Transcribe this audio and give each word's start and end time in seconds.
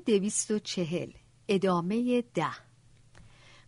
دویست 0.00 0.50
و 0.50 0.58
چهل. 0.58 1.10
ادامه 1.48 2.22
ده. 2.22 2.66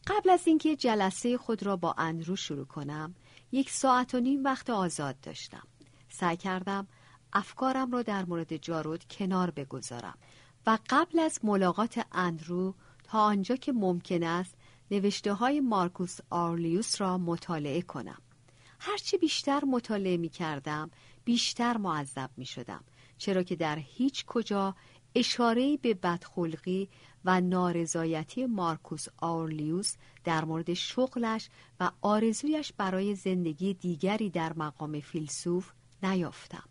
قبل 0.06 0.30
از 0.30 0.46
اینکه 0.46 0.76
جلسه 0.76 1.38
خود 1.38 1.62
را 1.62 1.76
با 1.76 1.94
اندرو 1.98 2.36
شروع 2.36 2.64
کنم 2.64 3.14
یک 3.52 3.70
ساعت 3.70 4.14
و 4.14 4.20
نیم 4.20 4.44
وقت 4.44 4.70
آزاد 4.70 5.20
داشتم. 5.20 5.66
سعی 6.08 6.36
کردم 6.36 6.88
افکارم 7.32 7.90
را 7.90 8.02
در 8.02 8.24
مورد 8.24 8.56
جارود 8.56 9.04
کنار 9.04 9.50
بگذارم 9.50 10.18
و 10.66 10.78
قبل 10.88 11.18
از 11.18 11.40
ملاقات 11.42 12.06
اندرو 12.12 12.74
تا 13.04 13.20
آنجا 13.20 13.56
که 13.56 13.72
ممکن 13.72 14.22
است 14.22 14.54
نوشته 14.90 15.32
های 15.32 15.60
مارکوس 15.60 16.18
آرلیوس 16.30 17.00
را 17.00 17.18
مطالعه 17.18 17.82
کنم. 17.82 18.22
هرچی 18.80 19.18
بیشتر 19.18 19.64
مطالعه 19.64 20.16
می 20.16 20.28
کردم 20.28 20.90
بیشتر 21.24 21.76
معذب 21.76 22.30
می 22.36 22.46
شدم 22.46 22.84
چرا 23.18 23.42
که 23.42 23.56
در 23.56 23.78
هیچ 23.78 24.24
کجا 24.26 24.74
اشاره 25.14 25.76
به 25.76 25.94
بدخلقی 25.94 26.88
و 27.24 27.40
نارضایتی 27.40 28.46
مارکوس 28.46 29.06
آرلیوس 29.18 29.94
در 30.24 30.44
مورد 30.44 30.74
شغلش 30.74 31.48
و 31.80 31.90
آرزویش 32.00 32.72
برای 32.72 33.14
زندگی 33.14 33.74
دیگری 33.74 34.30
در 34.30 34.52
مقام 34.52 35.00
فیلسوف 35.00 35.72
نیافتم. 36.02 36.64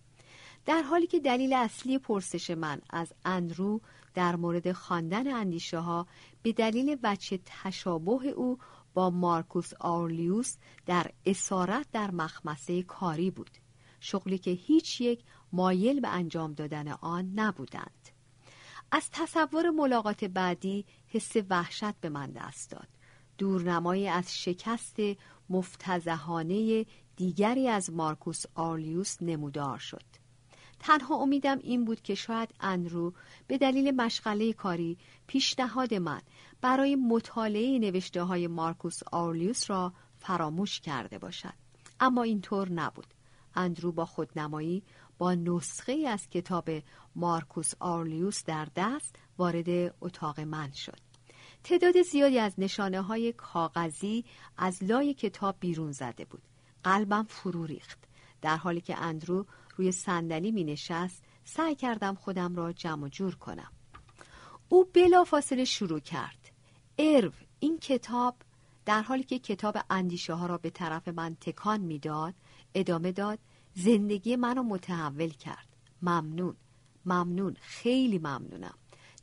در 0.65 0.81
حالی 0.81 1.07
که 1.07 1.19
دلیل 1.19 1.53
اصلی 1.53 1.97
پرسش 1.97 2.49
من 2.49 2.81
از 2.89 3.13
اندرو 3.25 3.81
در 4.13 4.35
مورد 4.35 4.71
خواندن 4.71 5.33
اندیشه 5.33 5.79
ها 5.79 6.07
به 6.41 6.51
دلیل 6.51 6.97
وجه 7.03 7.39
تشابه 7.45 8.27
او 8.27 8.57
با 8.93 9.09
مارکوس 9.09 9.73
آرلیوس 9.79 10.55
در 10.85 11.11
اسارت 11.25 11.87
در 11.91 12.11
مخمسه 12.11 12.83
کاری 12.83 13.31
بود. 13.31 13.49
شغلی 13.99 14.37
که 14.37 14.51
هیچ 14.51 15.01
یک 15.01 15.23
مایل 15.53 15.99
به 15.99 16.07
انجام 16.07 16.53
دادن 16.53 16.87
آن 16.87 17.31
نبودند. 17.35 18.06
از 18.91 19.09
تصور 19.11 19.69
ملاقات 19.69 20.23
بعدی 20.23 20.85
حس 21.07 21.31
وحشت 21.49 21.93
به 22.01 22.09
من 22.09 22.31
دست 22.31 22.71
داد. 22.71 22.87
دورنمایی 23.37 24.07
از 24.07 24.37
شکست 24.37 24.95
مفتزهانه 25.49 26.85
دیگری 27.15 27.67
از 27.67 27.89
مارکوس 27.91 28.43
آرلیوس 28.55 29.17
نمودار 29.21 29.77
شد. 29.77 30.03
تنها 30.79 31.15
امیدم 31.15 31.57
این 31.57 31.85
بود 31.85 32.01
که 32.01 32.15
شاید 32.15 32.49
اندرو 32.59 33.13
به 33.47 33.57
دلیل 33.57 33.91
مشغله 33.91 34.53
کاری 34.53 34.97
پیشنهاد 35.27 35.93
من 35.93 36.21
برای 36.61 36.95
مطالعه 36.95 37.79
نوشته 37.79 38.23
های 38.23 38.47
مارکوس 38.47 38.99
آرلیوس 39.11 39.69
را 39.69 39.93
فراموش 40.17 40.79
کرده 40.79 41.17
باشد. 41.17 41.53
اما 41.99 42.23
اینطور 42.23 42.71
نبود. 42.71 43.13
اندرو 43.55 43.91
با 43.91 44.05
خودنمایی 44.05 44.83
با 45.17 45.33
نسخه 45.33 46.05
از 46.07 46.29
کتاب 46.29 46.69
مارکوس 47.15 47.71
آرلیوس 47.79 48.43
در 48.43 48.67
دست 48.75 49.15
وارد 49.37 49.95
اتاق 50.01 50.39
من 50.39 50.71
شد. 50.71 50.99
تعداد 51.63 52.01
زیادی 52.01 52.39
از 52.39 52.53
نشانه 52.57 53.01
های 53.01 53.33
کاغذی 53.33 54.25
از 54.57 54.83
لای 54.83 55.13
کتاب 55.13 55.55
بیرون 55.59 55.91
زده 55.91 56.25
بود. 56.25 56.41
قلبم 56.83 57.23
فرو 57.29 57.65
ریخت. 57.65 57.99
در 58.41 58.57
حالی 58.57 58.81
که 58.81 58.97
اندرو 58.97 59.45
روی 59.75 59.91
صندلی 59.91 60.51
می 60.51 60.63
نشست 60.63 61.23
سعی 61.43 61.75
کردم 61.75 62.15
خودم 62.15 62.55
را 62.55 62.73
جمع 62.73 63.09
جور 63.09 63.35
کنم. 63.35 63.71
او 64.69 64.85
بلا 64.85 65.23
فاصله 65.23 65.65
شروع 65.65 65.99
کرد. 65.99 66.51
ارو 66.97 67.31
این 67.59 67.79
کتاب 67.79 68.35
در 68.85 69.01
حالی 69.01 69.23
که 69.23 69.39
کتاب 69.39 69.77
اندیشه 69.89 70.33
ها 70.33 70.45
را 70.45 70.57
به 70.57 70.69
طرف 70.69 71.07
من 71.07 71.35
تکان 71.41 71.81
می‌داد 71.81 72.33
ادامه 72.75 73.11
داد 73.11 73.39
زندگی 73.77 74.35
منو 74.35 74.63
متحول 74.63 75.29
کرد. 75.29 75.67
ممنون. 76.01 76.55
ممنون. 77.05 77.55
خیلی 77.61 78.17
ممنونم. 78.19 78.73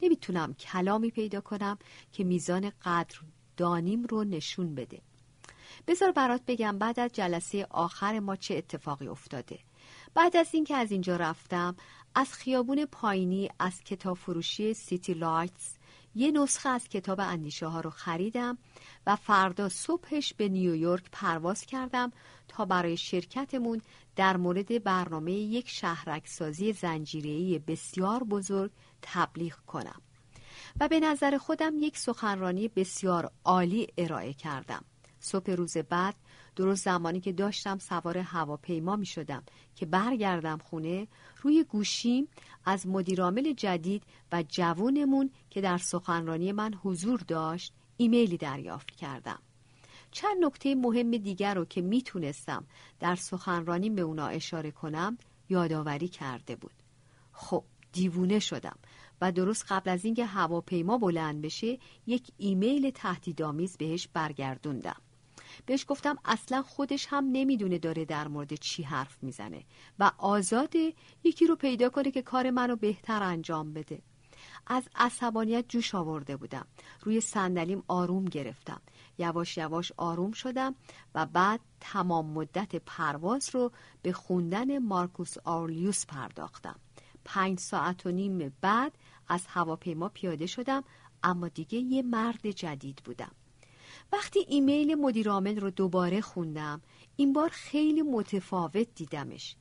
نمی‌تونم 0.03 0.54
کلامی 0.54 1.10
پیدا 1.10 1.41
کنم 1.41 1.78
که 2.12 2.25
میزان 2.25 2.72
قدر 2.84 3.20
دانیم 3.56 4.04
رو 4.04 4.25
نشون 4.25 4.75
بده. 4.75 5.00
بذار 5.87 6.12
برات 6.12 6.43
بگم 6.47 6.78
بعد 6.78 7.00
از 7.00 7.10
جلسه 7.12 7.66
آخر 7.70 8.20
ما 8.20 8.37
چه 8.37 8.54
اتفاقی 8.54 9.09
افتاده. 9.09 9.59
بعد 10.14 10.37
از 10.37 10.48
اینکه 10.53 10.76
از 10.76 10.93
اینجا 10.93 11.16
رفتم 11.16 11.76
از 12.14 12.32
خیابون 12.32 12.87
پایینی 12.87 13.50
از 13.59 13.82
کتاب 13.82 14.16
فروشی 14.16 14.75
سیتی 14.75 15.14
لایتس 15.14 15.75
یه 16.14 16.31
نسخه 16.31 16.69
از 16.69 16.88
کتاب 16.88 17.20
اندیشه 17.20 17.66
ها 17.66 17.81
رو 17.81 17.91
خریدم 17.91 18.59
و 19.06 19.16
فردا 19.16 19.69
صبحش 19.69 20.34
به 20.34 20.48
نیویورک 20.48 21.04
پرواز 21.12 21.66
کردم 21.66 22.12
تا 22.48 22.64
برای 22.64 22.97
شرکتمون 22.97 23.81
در 24.16 24.36
مورد 24.36 24.82
برنامه 24.84 25.32
یک 25.32 25.69
شهرکسازی 25.69 26.72
زنجیره‌ای 26.72 27.58
بسیار 27.58 28.25
بزرگ 28.25 28.70
تبلیغ 29.02 29.54
کنم 29.66 30.02
و 30.80 30.88
به 30.88 31.00
نظر 31.00 31.38
خودم 31.38 31.72
یک 31.78 31.98
سخنرانی 31.98 32.69
بسیار 32.69 33.30
عالی 33.44 33.86
ارائه 33.98 34.32
کردم. 34.32 34.84
صبح 35.20 35.50
روز 35.50 35.76
بعد 35.76 36.14
درست 36.56 36.84
زمانی 36.84 37.20
که 37.20 37.32
داشتم 37.32 37.78
سوار 37.78 38.19
هواپیما 38.19 38.97
می 38.97 39.06
شدم 39.06 39.42
که 39.75 39.86
برگردم 39.86 40.58
خونه 40.58 41.06
روی 41.42 41.64
گوشیم 41.64 42.28
از 42.64 42.86
مدیرعامل 42.86 43.52
جدید 43.52 44.02
و 44.32 44.44
جوونمون 44.48 45.31
که 45.50 45.60
در 45.60 45.78
سخنرانی 45.78 46.52
من 46.52 46.75
حضور 46.75 47.20
داشت 47.20 47.72
ایمیلی 47.96 48.36
دریافت 48.36 48.91
کردم. 48.91 49.38
چند 50.14 50.44
نکته 50.44 50.75
مهم 50.75 51.10
دیگر 51.10 51.54
رو 51.54 51.64
که 51.64 51.82
می‌تونستم 51.82 52.64
در 53.00 53.14
سخنرانی 53.16 53.91
به 53.91 54.02
اونا 54.02 54.26
اشاره 54.26 54.70
کنم 54.70 55.19
یادآوری 55.48 56.08
کرده 56.08 56.56
بود. 56.56 56.72
خب 57.32 57.64
دیوونه 57.92 58.38
شدم 58.38 58.76
و 59.20 59.32
درست 59.32 59.64
قبل 59.69 59.91
از 59.91 60.04
اینکه 60.04 60.25
هواپیما 60.25 60.98
بلند 60.98 61.42
بشه 61.42 61.78
یک 62.06 62.28
ایمیل 62.38 62.91
تهدیدآمیز 62.91 63.76
بهش 63.76 64.08
برگردوندم. 64.12 65.00
بهش 65.66 65.84
گفتم 65.88 66.19
اصلا 66.25 66.62
خودش 66.62 67.06
هم 67.10 67.25
نمی‌دونه 67.32 67.78
داره 67.78 68.04
در 68.04 68.28
مورد 68.28 68.54
چی 68.54 68.82
حرف 68.82 69.19
می‌زنه 69.22 69.64
و 69.98 70.10
آزاده 70.19 70.94
یکی 71.25 71.46
رو 71.46 71.56
پیدا 71.56 71.88
کنه 71.88 72.10
که 72.10 72.22
کار 72.22 72.50
منو 72.50 72.76
بهتر 72.76 73.22
انجام 73.22 73.72
بده. 73.72 74.02
از 74.66 74.88
عصبانیت 74.94 75.64
جوش 75.69 75.94
آورده 75.94 76.36
بودم. 76.36 76.66
روی 77.02 77.20
صندلیم 77.20 77.82
آروم 77.88 78.25
گرفتم. 78.25 78.81
یواش 79.19 79.56
یواش 79.56 79.92
آروم 79.97 80.32
شدم 80.32 80.75
و 81.14 81.26
بعد 81.26 81.60
تمام 81.80 82.26
مدت 82.26 82.76
پرواز 82.76 83.50
رو 83.52 83.72
به 84.02 84.12
خوندن 84.12 84.78
مارکوس 84.78 85.38
آرلیوس 85.44 86.06
پرداختم. 86.06 86.76
پنج 87.25 87.60
ساعت 87.60 88.06
و 88.06 88.10
نیم 88.10 88.56
بعد 88.60 88.92
از 89.28 89.47
هواپیما 89.48 90.08
پیاده 90.08 90.47
شدم 90.47 90.84
اما 91.22 91.48
دیگه 91.48 91.78
یه 91.78 92.02
مرد 92.02 92.50
جدید 92.50 92.97
بودم. 93.04 93.32
وقتی 94.12 94.44
ایمیل 94.48 94.94
مدیرعامل 94.94 95.60
رو 95.60 95.70
دوباره 95.70 96.20
خوندم 96.20 96.81
این 97.16 97.32
بار 97.32 97.48
خیلی 97.48 98.02
متفاوت 98.02 98.94
دیدمش. 98.94 99.56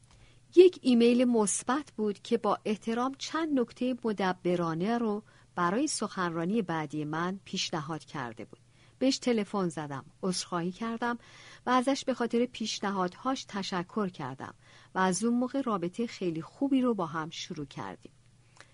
یک 0.56 0.80
ایمیل 0.82 1.26
مثبت 1.26 1.92
بود 1.98 2.20
که 2.22 2.38
با 2.38 2.60
احترام 2.66 3.14
چند 3.18 3.60
نکته 3.60 3.96
مدبرانه 4.04 4.98
رو 4.98 5.24
برای 5.56 5.88
سخنرانی 5.88 6.62
بعدی 6.62 7.06
من 7.06 7.40
پیشنهاد 7.46 8.06
کرده 8.06 8.46
بود. 8.46 8.63
بهش 9.04 9.18
تلفن 9.18 9.70
زدم. 9.70 10.06
عذرخواهی 10.24 10.72
کردم 10.72 11.18
و 11.66 11.70
ازش 11.70 12.06
به 12.06 12.14
خاطر 12.14 12.46
پیشنهادهاش 12.46 13.46
تشکر 13.48 14.10
کردم 14.10 14.54
و 14.96 15.00
از 15.00 15.24
اون 15.24 15.34
موقع 15.34 15.62
رابطه 15.62 16.08
خیلی 16.08 16.42
خوبی 16.42 16.82
رو 16.82 16.94
با 16.94 17.06
هم 17.06 17.30
شروع 17.30 17.66
کردیم. 17.66 18.12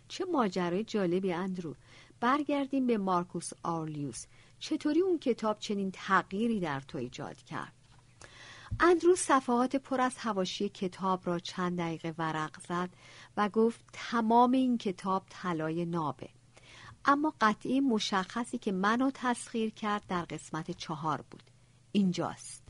چه 0.08 0.26
ماجرای 0.26 0.84
جالبی 0.84 1.34
اندرو. 1.34 1.76
برگردیم 2.20 2.88
به 2.88 2.98
مارکوس 2.98 3.50
آرلیوس. 3.64 4.26
چطوری 4.60 5.02
اون 5.02 5.20
کتاب 5.20 5.60
چنین 5.60 5.92
تغییری 5.94 6.60
در 6.60 6.80
تو 6.80 6.98
ایجاد 6.98 7.38
کرد؟ 7.38 7.74
اندرو 8.80 9.16
صفحات 9.16 9.76
پر 9.76 10.02
از 10.02 10.18
هواشی 10.18 10.70
کتاب 10.70 11.28
را 11.28 11.40
چند 11.40 11.80
دقیقه 11.80 12.14
ورق 12.18 12.60
زد 12.68 12.90
و 13.38 13.50
گفت 13.50 13.80
تمام 13.94 14.52
این 14.52 14.78
کتاب 14.78 15.24
طلای 15.30 15.86
نابه. 15.86 16.30
اما 17.06 17.34
قطعی 17.42 17.80
مشخصی 17.80 18.58
که 18.58 18.72
منو 18.72 19.12
تسخیر 19.14 19.70
کرد 19.70 20.04
در 20.08 20.22
قسمت 20.22 20.72
چهار 20.72 21.22
بود. 21.32 21.44
اینجاست. 21.92 22.64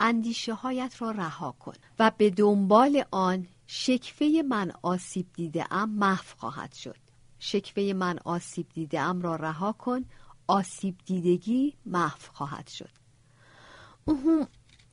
اندیشه 0.00 0.54
هایت 0.54 1.02
را 1.02 1.10
رها 1.10 1.52
کن 1.52 1.74
و 1.98 2.12
به 2.18 2.30
دنبال 2.30 3.04
آن 3.10 3.46
شکفه 3.66 4.42
من 4.48 4.72
آسیب 4.82 5.26
دیده 5.34 5.72
ام 5.74 5.90
محو 5.90 6.36
خواهد 6.36 6.72
شد. 6.72 6.96
شکفه 7.38 7.92
من 7.96 8.18
آسیب 8.24 8.68
دیده 8.68 9.00
ام 9.00 9.22
را 9.22 9.36
رها 9.36 9.72
کن 9.72 10.04
آسیب 10.46 10.96
دیدگی 11.06 11.74
محو 11.86 12.32
خواهد 12.32 12.68
شد. 12.68 12.90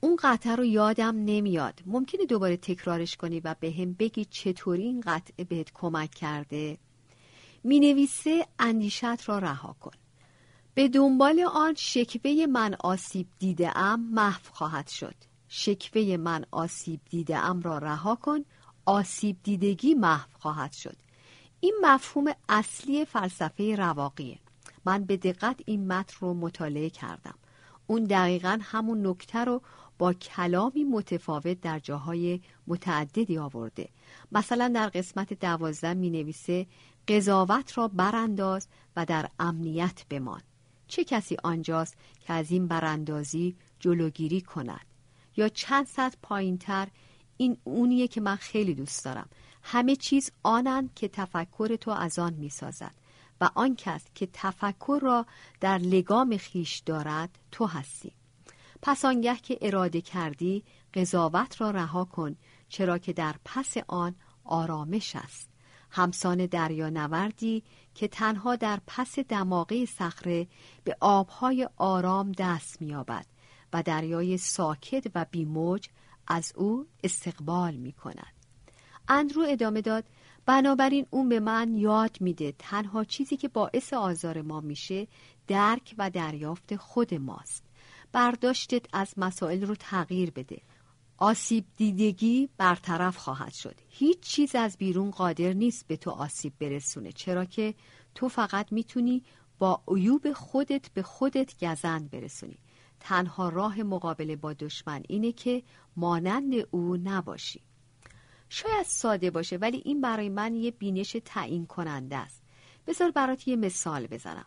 اون 0.02 0.18
قطعه 0.24 0.56
رو 0.56 0.66
یادم 0.66 1.16
نمیاد. 1.16 1.82
ممکنه 1.86 2.26
دوباره 2.26 2.58
تکرارش 2.58 3.18
کنی 3.18 3.40
و 3.40 3.56
به 3.60 3.72
هم 3.72 3.94
بگی 3.94 4.26
چطوری 4.26 4.84
این 4.84 5.02
قطعه 5.02 5.46
بهت 5.46 5.72
کمک 5.74 6.12
کرده؟ 6.12 6.78
می 7.68 7.80
نویسه 7.80 8.48
اندیشت 8.60 9.30
را 9.30 9.40
رها 9.40 9.76
کن. 9.80 9.92
به 10.74 10.88
دنبال 10.88 11.40
آن 11.54 11.74
شکوه 11.78 12.46
من 12.50 12.76
آسیب 12.80 13.28
دیده 13.40 13.78
ام 13.78 14.00
محو 14.00 14.42
خواهد 14.52 14.88
شد. 14.88 15.16
شکوه 15.48 16.18
من 16.18 16.46
آسیب 16.52 17.00
دیده 17.10 17.38
ام 17.38 17.62
را 17.62 17.78
رها 17.78 18.16
کن 18.16 18.46
آسیب 18.86 19.38
دیدگی 19.44 19.94
محو 19.94 20.30
خواهد 20.40 20.72
شد. 20.72 20.96
این 21.60 21.76
مفهوم 21.82 22.26
اصلی 22.50 23.06
فلسفه 23.06 23.76
رواقیه. 23.76 24.40
من 24.86 25.06
به 25.06 25.18
دقت 25.18 25.60
این 25.66 25.88
متن 25.88 26.18
رو 26.20 26.34
مطالعه 26.34 26.90
کردم. 26.90 27.36
اون 27.88 28.04
دقیقا 28.04 28.60
همون 28.62 29.08
نکته 29.08 29.40
رو 29.40 29.62
با 29.98 30.14
کلامی 30.14 30.84
متفاوت 30.84 31.62
در 31.62 31.80
جاهای 31.80 32.42
متعددی 32.68 33.38
آورده. 33.38 33.90
مثلا 34.32 34.68
در 34.68 34.90
قسمت 34.90 35.34
دوازده 35.34 35.94
می 35.94 36.10
نویسه 36.10 36.68
قضاوت 37.08 37.78
را 37.78 37.88
برانداز 37.88 38.68
و 38.96 39.06
در 39.06 39.30
امنیت 39.40 40.06
بمان. 40.10 40.42
چه 40.88 41.04
کسی 41.04 41.38
آنجاست 41.44 41.98
که 42.20 42.34
از 42.34 42.52
این 42.52 42.68
براندازی 42.68 43.56
جلوگیری 43.80 44.42
کند؟ 44.42 44.86
یا 45.38 45.50
چند 45.50 45.86
سطح 45.86 46.18
پایین 46.22 46.58
تر 46.58 46.88
این 47.38 47.58
اونیه 47.64 48.08
که 48.08 48.22
من 48.22 48.36
خیلی 48.36 48.76
دوست 48.76 49.06
دارم. 49.06 49.30
همه 49.64 49.96
چیز 49.96 50.32
آنند 50.44 50.94
که 50.94 51.08
تفکر 51.08 51.76
تو 51.76 51.92
از 51.92 52.20
آن 52.20 52.34
می 52.34 52.50
سازد 52.50 52.96
و 53.42 53.50
آن 53.56 53.76
کس 53.76 54.06
که 54.16 54.30
تفکر 54.34 55.00
را 55.02 55.26
در 55.60 55.78
لگام 55.78 56.38
خیش 56.38 56.78
دارد 56.80 57.40
تو 57.52 57.66
هستی. 57.66 58.12
پس 58.82 59.06
آنگه 59.06 59.36
که 59.36 59.58
اراده 59.62 60.02
کردی 60.02 60.64
قضاوت 60.94 61.62
را 61.62 61.72
رها 61.72 62.06
کن 62.06 62.36
چرا 62.70 62.98
که 62.98 63.14
در 63.14 63.36
پس 63.46 63.78
آن 63.88 64.16
آرامش 64.44 65.16
است. 65.16 65.50
همسان 65.98 66.46
دریا 66.46 66.90
نوردی 66.90 67.64
که 67.96 68.08
تنها 68.08 68.56
در 68.56 68.80
پس 68.88 69.20
دماغه 69.20 69.86
صخره 69.86 70.48
به 70.84 70.98
آبهای 71.00 71.70
آرام 71.78 72.32
دست 72.32 72.82
مییابد 72.82 73.26
و 73.74 73.84
دریای 73.84 74.38
ساکت 74.38 75.04
و 75.16 75.26
بیموج 75.32 75.88
از 76.28 76.54
او 76.56 76.86
استقبال 77.04 77.76
می 77.76 77.92
کند. 77.92 78.34
اندرو 79.08 79.46
ادامه 79.48 79.82
داد 79.82 80.04
بنابراین 80.46 81.06
اون 81.10 81.30
به 81.30 81.40
من 81.40 81.78
یاد 81.78 82.18
میده 82.20 82.54
تنها 82.60 83.04
چیزی 83.04 83.38
که 83.38 83.48
باعث 83.48 83.94
آزار 83.94 84.42
ما 84.42 84.62
میشه 84.62 85.08
درک 85.48 85.96
و 85.98 86.10
دریافت 86.10 86.76
خود 86.76 87.14
ماست 87.14 87.64
برداشتت 88.12 88.86
از 88.94 89.14
مسائل 89.18 89.66
رو 89.66 89.76
تغییر 89.76 90.32
بده 90.32 90.62
آسیب 91.18 91.66
دیدگی 91.76 92.50
برطرف 92.58 93.18
خواهد 93.18 93.54
شد. 93.54 93.76
هیچ 93.90 94.20
چیز 94.20 94.56
از 94.56 94.78
بیرون 94.78 95.12
قادر 95.12 95.54
نیست 95.54 95.88
به 95.88 95.98
تو 95.98 96.12
آسیب 96.12 96.54
برسونه. 96.60 97.12
چرا 97.12 97.46
که 97.46 97.76
تو 98.16 98.30
فقط 98.30 98.72
می‌تونی 98.72 99.24
با 99.60 99.84
عیوب 99.88 100.34
خودت 100.34 100.90
به 100.94 101.04
خودت 101.04 101.66
گزند 101.66 102.10
برسونی. 102.10 102.60
تنها 103.00 103.50
راه 103.50 103.84
مقابله 103.84 104.36
با 104.36 104.54
دشمن 104.54 105.04
اینه 105.08 105.32
که 105.32 105.64
مانند 105.96 106.54
او 106.72 106.98
نباشی. 106.98 107.62
شاید 108.50 108.86
ساده 108.86 109.32
باشه 109.32 109.58
ولی 109.58 109.82
این 109.86 110.02
برای 110.02 110.30
من 110.30 110.54
یه 110.54 110.72
بینش 110.72 111.18
تعیین 111.26 111.66
کننده 111.66 112.16
است. 112.16 112.44
بذار 112.88 113.12
برات 113.12 113.48
یه 113.48 113.56
مثال 113.56 114.08
بزنم. 114.08 114.46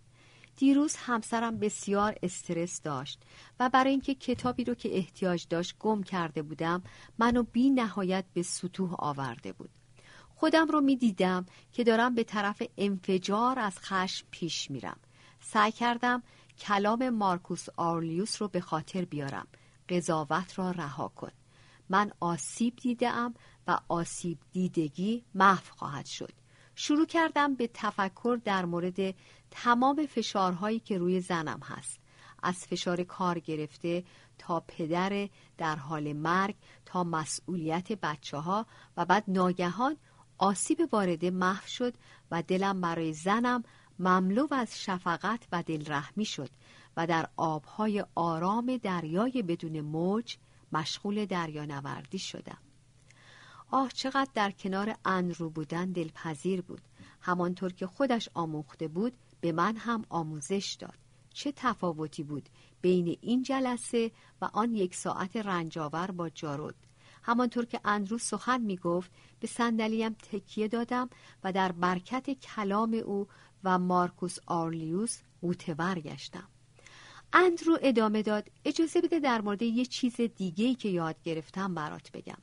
دیروز 0.56 0.96
همسرم 0.96 1.58
بسیار 1.58 2.14
استرس 2.22 2.82
داشت 2.82 3.22
و 3.60 3.68
برای 3.68 3.90
اینکه 3.90 4.14
کتابی 4.14 4.64
رو 4.64 4.74
که 4.74 4.96
احتیاج 4.96 5.46
داشت 5.50 5.78
گم 5.78 6.02
کرده 6.02 6.42
بودم 6.42 6.82
منو 7.18 7.42
بی 7.42 7.70
نهایت 7.70 8.24
به 8.34 8.42
سطوح 8.42 8.94
آورده 8.98 9.52
بود. 9.52 9.70
خودم 10.34 10.68
رو 10.68 10.80
می 10.80 10.96
دیدم 10.96 11.46
که 11.72 11.84
دارم 11.84 12.14
به 12.14 12.24
طرف 12.24 12.62
انفجار 12.78 13.58
از 13.58 13.78
خشم 13.78 14.26
پیش 14.30 14.70
میرم. 14.70 15.00
سعی 15.40 15.72
کردم 15.72 16.22
کلام 16.58 17.10
مارکوس 17.10 17.66
آرلیوس 17.76 18.42
رو 18.42 18.48
به 18.48 18.60
خاطر 18.60 19.04
بیارم. 19.04 19.46
قضاوت 19.88 20.58
را 20.58 20.70
رها 20.70 21.08
کن. 21.08 21.30
من 21.88 22.12
آسیب 22.20 22.76
دیدم 22.76 23.34
و 23.66 23.78
آسیب 23.88 24.38
دیدگی 24.52 25.24
محو 25.34 25.74
خواهد 25.76 26.06
شد. 26.06 26.32
شروع 26.74 27.06
کردم 27.06 27.54
به 27.54 27.70
تفکر 27.74 28.40
در 28.44 28.64
مورد 28.64 29.14
تمام 29.50 30.06
فشارهایی 30.06 30.80
که 30.80 30.98
روی 30.98 31.20
زنم 31.20 31.60
هست. 31.64 32.00
از 32.42 32.54
فشار 32.66 33.04
کار 33.04 33.38
گرفته 33.38 34.04
تا 34.38 34.60
پدر 34.68 35.28
در 35.58 35.76
حال 35.76 36.12
مرگ 36.12 36.54
تا 36.84 37.04
مسئولیت 37.04 37.92
بچه 37.92 38.36
ها 38.36 38.66
و 38.96 39.04
بعد 39.04 39.24
ناگهان 39.28 39.96
آسیب 40.38 40.88
وارده 40.92 41.30
محو 41.30 41.66
شد 41.66 41.94
و 42.30 42.42
دلم 42.42 42.80
برای 42.80 43.12
زنم 43.12 43.64
مملو 43.98 44.46
از 44.50 44.82
شفقت 44.82 45.46
و 45.52 45.62
دلرحمی 45.62 46.24
شد 46.24 46.50
و 46.96 47.06
در 47.06 47.28
آبهای 47.36 48.04
آرام 48.14 48.76
دریای 48.76 49.42
بدون 49.42 49.80
موج 49.80 50.36
مشغول 50.72 51.24
دریانوردی 51.24 52.18
شدم. 52.18 52.58
آه 53.70 53.88
چقدر 53.88 54.30
در 54.34 54.50
کنار 54.50 54.96
اندرو 55.04 55.50
بودن 55.50 55.92
دلپذیر 55.92 56.62
بود. 56.62 56.80
همانطور 57.20 57.72
که 57.72 57.86
خودش 57.86 58.28
آموخته 58.34 58.88
بود 58.88 59.12
به 59.40 59.52
من 59.52 59.76
هم 59.76 60.04
آموزش 60.08 60.76
داد. 60.80 60.98
چه 61.32 61.52
تفاوتی 61.56 62.22
بود 62.22 62.48
بین 62.80 63.16
این 63.20 63.42
جلسه 63.42 64.10
و 64.40 64.44
آن 64.44 64.74
یک 64.74 64.94
ساعت 64.94 65.36
رنجاور 65.36 66.10
با 66.10 66.28
جارود. 66.28 66.74
همانطور 67.22 67.64
که 67.64 67.80
اندرو 67.84 68.18
سخن 68.18 68.60
می 68.60 68.76
گفت 68.76 69.10
به 69.40 69.46
صندلیم 69.46 70.12
تکیه 70.12 70.68
دادم 70.68 71.10
و 71.44 71.52
در 71.52 71.72
برکت 71.72 72.30
کلام 72.30 72.94
او 72.94 73.26
و 73.64 73.78
مارکوس 73.78 74.36
آرلیوس 74.46 75.18
قوتور 75.40 76.00
گشتم. 76.00 76.48
اندرو 77.32 77.78
ادامه 77.82 78.22
داد 78.22 78.48
اجازه 78.64 79.00
بده 79.00 79.18
در 79.18 79.40
مورد 79.40 79.62
یه 79.62 79.84
چیز 79.84 80.20
دیگهی 80.20 80.74
که 80.74 80.88
یاد 80.88 81.22
گرفتم 81.22 81.74
برات 81.74 82.12
بگم. 82.12 82.38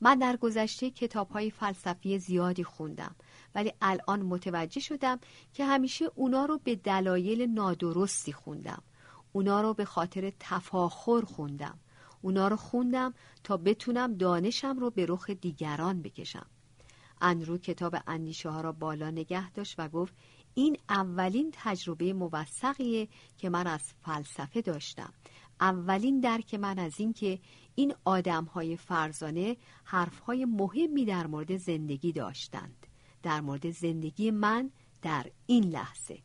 من 0.00 0.18
در 0.18 0.36
گذشته 0.36 0.90
کتاب 0.90 1.30
های 1.30 1.50
فلسفی 1.50 2.18
زیادی 2.18 2.64
خوندم. 2.64 3.14
ولی 3.54 3.72
الان 3.82 4.22
متوجه 4.22 4.80
شدم 4.80 5.18
که 5.52 5.64
همیشه 5.64 6.10
اونا 6.14 6.44
رو 6.44 6.60
به 6.64 6.76
دلایل 6.76 7.50
نادرستی 7.50 8.32
خوندم. 8.32 8.82
اونا 9.32 9.60
رو 9.60 9.74
به 9.74 9.84
خاطر 9.84 10.32
تفاخر 10.40 11.20
خوندم. 11.20 11.78
اونا 12.22 12.48
رو 12.48 12.56
خوندم 12.56 13.14
تا 13.44 13.56
بتونم 13.56 14.14
دانشم 14.14 14.78
رو 14.78 14.90
به 14.90 15.06
رخ 15.08 15.30
دیگران 15.30 16.02
بکشم. 16.02 16.46
اندرو 17.20 17.58
کتاب 17.58 17.96
اندیشه 18.06 18.50
ها 18.50 18.60
را 18.60 18.72
بالا 18.72 19.10
نگه 19.10 19.50
داشت 19.50 19.74
و 19.78 19.88
گفت 19.88 20.14
این 20.54 20.76
اولین 20.88 21.50
تجربه 21.52 22.12
موثقیه 22.12 23.08
که 23.38 23.48
من 23.50 23.66
از 23.66 23.92
فلسفه 24.02 24.60
داشتم. 24.60 25.12
اولین 25.60 26.20
درک 26.20 26.54
من 26.54 26.78
از 26.78 27.00
اینکه 27.00 27.38
این 27.74 27.94
آدم 28.04 28.44
های 28.44 28.76
فرزانه 28.76 29.56
حرف 29.84 30.18
های 30.18 30.44
مهمی 30.44 31.04
در 31.04 31.26
مورد 31.26 31.56
زندگی 31.56 32.12
داشتند 32.12 32.81
در 33.22 33.40
مورد 33.40 33.70
زندگی 33.70 34.30
من 34.30 34.70
در 35.02 35.26
این 35.46 35.64
لحظه. 35.64 36.18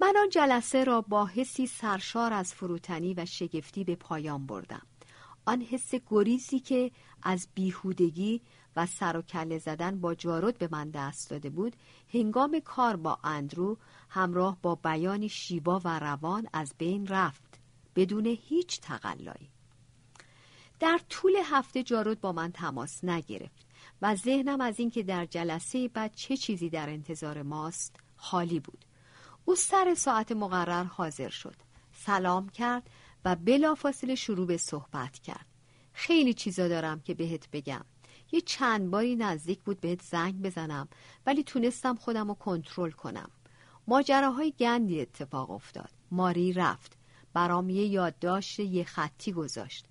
من 0.00 0.14
آن 0.16 0.28
جلسه 0.28 0.84
را 0.84 1.00
با 1.00 1.26
حسی 1.26 1.66
سرشار 1.66 2.32
از 2.32 2.54
فروتنی 2.54 3.14
و 3.14 3.24
شگفتی 3.24 3.84
به 3.84 3.96
پایان 3.96 4.46
بردم. 4.46 4.86
آن 5.44 5.62
حس 5.62 5.94
گریزی 6.10 6.60
که 6.60 6.90
از 7.22 7.48
بیهودگی 7.54 8.40
و 8.76 8.86
سر 8.86 9.16
و 9.16 9.22
کله 9.22 9.58
زدن 9.58 10.00
با 10.00 10.14
جارود 10.14 10.58
به 10.58 10.68
من 10.72 10.90
دست 10.90 11.30
داده 11.30 11.50
بود 11.50 11.76
هنگام 12.14 12.60
کار 12.60 12.96
با 12.96 13.18
اندرو 13.24 13.78
همراه 14.08 14.58
با 14.62 14.74
بیانی 14.74 15.28
شیوا 15.28 15.80
و 15.84 15.98
روان 15.98 16.48
از 16.52 16.74
بین 16.78 17.06
رفت 17.06 17.60
بدون 17.96 18.26
هیچ 18.26 18.80
تقلایی. 18.80 19.50
در 20.80 21.00
طول 21.08 21.32
هفته 21.44 21.82
جارود 21.82 22.20
با 22.20 22.32
من 22.32 22.52
تماس 22.52 23.04
نگرفت. 23.04 23.66
و 24.02 24.16
ذهنم 24.16 24.60
از 24.60 24.80
اینکه 24.80 25.02
در 25.02 25.26
جلسه 25.26 25.88
بعد 25.88 26.14
چه 26.14 26.36
چیزی 26.36 26.70
در 26.70 26.88
انتظار 26.88 27.42
ماست 27.42 27.96
خالی 28.16 28.60
بود. 28.60 28.84
او 29.44 29.54
سر 29.54 29.94
ساعت 29.94 30.32
مقرر 30.32 30.84
حاضر 30.84 31.28
شد. 31.28 31.56
سلام 31.92 32.48
کرد 32.48 32.90
و 33.24 33.36
بلافاصله 33.36 34.14
شروع 34.14 34.46
به 34.46 34.56
صحبت 34.56 35.18
کرد. 35.18 35.46
خیلی 35.92 36.34
چیزا 36.34 36.68
دارم 36.68 37.00
که 37.00 37.14
بهت 37.14 37.50
بگم. 37.50 37.84
یه 38.32 38.40
چند 38.40 38.90
باری 38.90 39.16
نزدیک 39.16 39.62
بود 39.62 39.80
بهت 39.80 40.02
زنگ 40.02 40.42
بزنم 40.42 40.88
ولی 41.26 41.42
تونستم 41.42 41.94
خودم 41.94 42.28
رو 42.28 42.34
کنترل 42.34 42.90
کنم. 42.90 43.30
ماجراهای 43.88 44.52
گندی 44.58 45.00
اتفاق 45.00 45.50
افتاد. 45.50 45.90
ماری 46.10 46.52
رفت. 46.52 46.96
برام 47.32 47.70
یه 47.70 47.86
یادداشت 47.86 48.60
یه 48.60 48.84
خطی 48.84 49.32
گذاشت. 49.32 49.86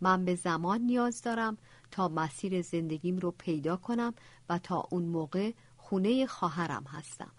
من 0.00 0.24
به 0.24 0.34
زمان 0.34 0.80
نیاز 0.80 1.22
دارم 1.22 1.58
تا 1.90 2.08
مسیر 2.08 2.62
زندگیم 2.62 3.18
رو 3.18 3.30
پیدا 3.30 3.76
کنم 3.76 4.14
و 4.48 4.58
تا 4.58 4.88
اون 4.90 5.02
موقع 5.02 5.52
خونه 5.76 6.26
خواهرم 6.26 6.84
هستم 6.84 7.32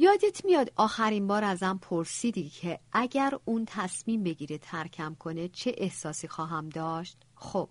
یادت 0.00 0.44
میاد 0.44 0.72
آخرین 0.76 1.26
بار 1.26 1.44
ازم 1.44 1.78
پرسیدی 1.82 2.48
که 2.48 2.80
اگر 2.92 3.38
اون 3.44 3.64
تصمیم 3.66 4.22
بگیره 4.22 4.58
ترکم 4.58 5.14
کنه 5.14 5.48
چه 5.48 5.74
احساسی 5.78 6.28
خواهم 6.28 6.68
داشت؟ 6.68 7.16
خب 7.34 7.68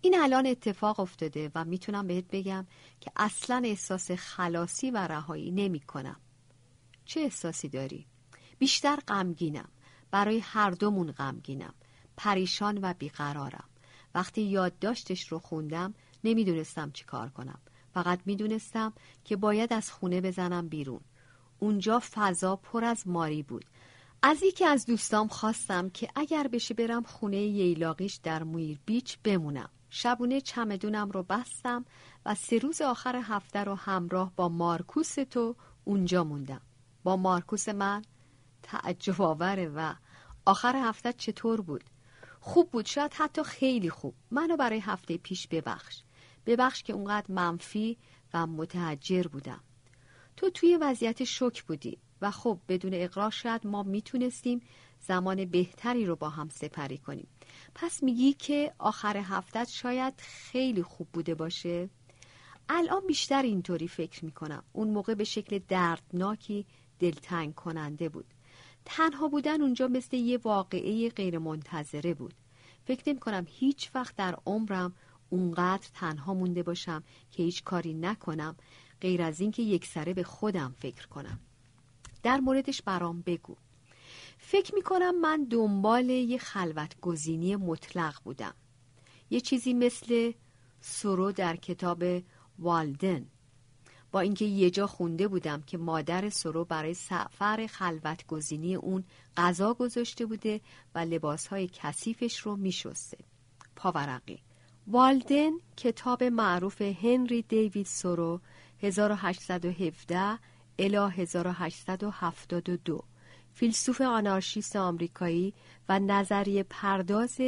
این 0.00 0.20
الان 0.20 0.46
اتفاق 0.46 1.00
افتاده 1.00 1.50
و 1.54 1.64
می‌تونم 1.64 2.06
بهت 2.06 2.24
بگم 2.30 2.66
که 3.00 3.12
اصلا 3.16 3.62
احساس 3.64 4.10
خلاصی 4.10 4.90
و 4.90 4.96
رهایی 4.96 5.50
نمی 5.50 5.80
کنم. 5.80 6.20
چه 7.04 7.20
احساسی 7.20 7.68
داری؟ 7.68 8.06
بیشتر 8.58 8.96
غمگینم. 8.96 9.68
برای 10.10 10.38
هر 10.38 10.70
دومون 10.70 11.12
غمگینم. 11.12 11.74
پریشان 12.16 12.78
و 12.82 12.94
بیقرارم. 12.94 13.68
وقتی 14.14 14.42
یادداشتش 14.42 15.28
رو 15.28 15.38
خوندم 15.38 15.94
نمی‌دونستم 16.24 16.90
چی 16.90 17.04
کار 17.04 17.28
کنم. 17.28 17.58
فقط 17.94 18.20
می‌دونستم 18.26 18.92
که 19.24 19.36
باید 19.36 19.72
از 19.72 19.90
خونه 19.90 20.20
بزنم 20.20 20.68
بیرون. 20.68 21.00
اونجا 21.58 22.02
فضا 22.12 22.56
پر 22.56 22.84
از 22.84 23.08
ماری 23.08 23.42
بود. 23.42 23.64
از 24.22 24.42
یکی 24.42 24.64
از 24.64 24.86
دوستام 24.86 25.28
خواستم 25.28 25.88
که 25.90 26.08
اگر 26.14 26.48
بشه 26.48 26.74
برم 26.74 27.02
خونه 27.02 27.36
ییلاقیش 27.36 28.14
در 28.14 28.42
مویر 28.42 28.78
بیچ 28.86 29.18
بمونم. 29.24 29.70
شبونه 29.90 30.40
چمدونم 30.40 31.10
رو 31.10 31.22
بستم 31.22 31.84
و 32.26 32.34
سه 32.34 32.58
روز 32.58 32.80
آخر 32.80 33.16
هفته 33.16 33.64
رو 33.64 33.74
همراه 33.74 34.32
با 34.36 34.48
مارکوس 34.48 35.14
تو 35.14 35.56
اونجا 35.84 36.24
موندم. 36.24 36.60
با 37.02 37.16
مارکوس 37.16 37.68
من 37.68 38.02
تعجب 38.62 39.22
آوره 39.22 39.68
و 39.68 39.94
آخر 40.44 40.76
هفته 40.76 41.12
چطور 41.12 41.60
بود؟ 41.60 41.84
خوب 42.48 42.70
بود 42.70 42.86
شاید 42.86 43.14
حتی 43.14 43.42
خیلی 43.42 43.90
خوب. 43.90 44.14
منو 44.30 44.56
برای 44.56 44.78
هفته 44.78 45.16
پیش 45.16 45.46
ببخش. 45.46 46.02
ببخش 46.46 46.82
که 46.82 46.92
اونقدر 46.92 47.32
منفی 47.32 47.98
و 48.34 48.46
متحجر 48.46 49.22
بودم. 49.22 49.60
تو 50.36 50.50
توی 50.50 50.76
وضعیت 50.76 51.24
شک 51.24 51.62
بودی 51.62 51.98
و 52.22 52.30
خب 52.30 52.58
بدون 52.68 52.94
اقرار 52.94 53.30
شاید 53.30 53.66
ما 53.66 53.82
می‌تونستیم 53.82 54.60
زمان 55.00 55.44
بهتری 55.44 56.06
رو 56.06 56.16
با 56.16 56.28
هم 56.28 56.48
سپری 56.48 56.98
کنیم. 56.98 57.28
پس 57.74 58.02
میگی 58.02 58.32
که 58.32 58.74
آخر 58.78 59.16
هفتت 59.16 59.68
شاید 59.68 60.14
خیلی 60.18 60.82
خوب 60.82 61.08
بوده 61.12 61.34
باشه؟ 61.34 61.90
الان 62.68 63.06
بیشتر 63.06 63.42
اینطوری 63.42 63.88
فکر 63.88 64.24
می‌کنم. 64.24 64.64
اون 64.72 64.88
موقع 64.90 65.14
به 65.14 65.24
شکل 65.24 65.58
دردناکی 65.58 66.66
دلتنگ 66.98 67.54
کننده 67.54 68.08
بود. 68.08 68.34
تنها 68.90 69.28
بودن 69.28 69.62
اونجا 69.62 69.88
مثل 69.88 70.16
یه 70.16 70.38
واقعه 70.38 71.08
غیر 71.08 71.38
منتظره 71.38 72.14
بود. 72.14 72.34
فکر 72.84 73.08
نمی 73.08 73.18
کنم 73.18 73.46
هیچ 73.48 73.90
وقت 73.94 74.16
در 74.16 74.36
عمرم 74.46 74.94
اونقدر 75.30 75.88
تنها 75.94 76.34
مونده 76.34 76.62
باشم 76.62 77.02
که 77.30 77.42
هیچ 77.42 77.64
کاری 77.64 77.94
نکنم 77.94 78.56
غیر 79.00 79.22
از 79.22 79.40
اینکه 79.40 79.62
یک 79.62 79.86
سره 79.86 80.14
به 80.14 80.22
خودم 80.22 80.74
فکر 80.78 81.06
کنم. 81.06 81.38
در 82.22 82.40
موردش 82.40 82.82
برام 82.82 83.22
بگو. 83.26 83.56
فکر 84.38 84.74
می 84.74 84.82
کنم 84.82 85.20
من 85.20 85.44
دنبال 85.44 86.10
یه 86.10 86.38
خلوت 86.38 87.00
گزینی 87.00 87.56
مطلق 87.56 88.22
بودم. 88.24 88.54
یه 89.30 89.40
چیزی 89.40 89.74
مثل 89.74 90.32
سرو 90.80 91.32
در 91.32 91.56
کتاب 91.56 92.04
والدن. 92.58 93.26
با 94.12 94.20
اینکه 94.20 94.44
یه 94.44 94.70
جا 94.70 94.86
خونده 94.86 95.28
بودم 95.28 95.62
که 95.62 95.78
مادر 95.78 96.28
سرو 96.28 96.64
برای 96.64 96.94
سفر 96.94 97.66
خلوت 97.66 98.26
گزینی 98.26 98.74
اون 98.74 99.04
غذا 99.36 99.74
گذاشته 99.74 100.26
بوده 100.26 100.60
و 100.94 100.98
لباسهای 100.98 101.70
کثیفش 101.72 102.38
رو 102.38 102.56
میشسته. 102.56 103.18
پاورقی. 103.76 104.38
والدن 104.86 105.50
کتاب 105.76 106.24
معروف 106.24 106.82
هنری 106.82 107.42
دیوید 107.42 107.86
سرو 107.86 108.40
1817 108.82 110.38
الی 110.78 110.96
1872 110.96 113.04
فیلسوف 113.52 114.00
آنارشیست 114.00 114.76
آمریکایی 114.76 115.54
و 115.88 115.98
نظریه 115.98 116.62
پرداز 116.62 117.40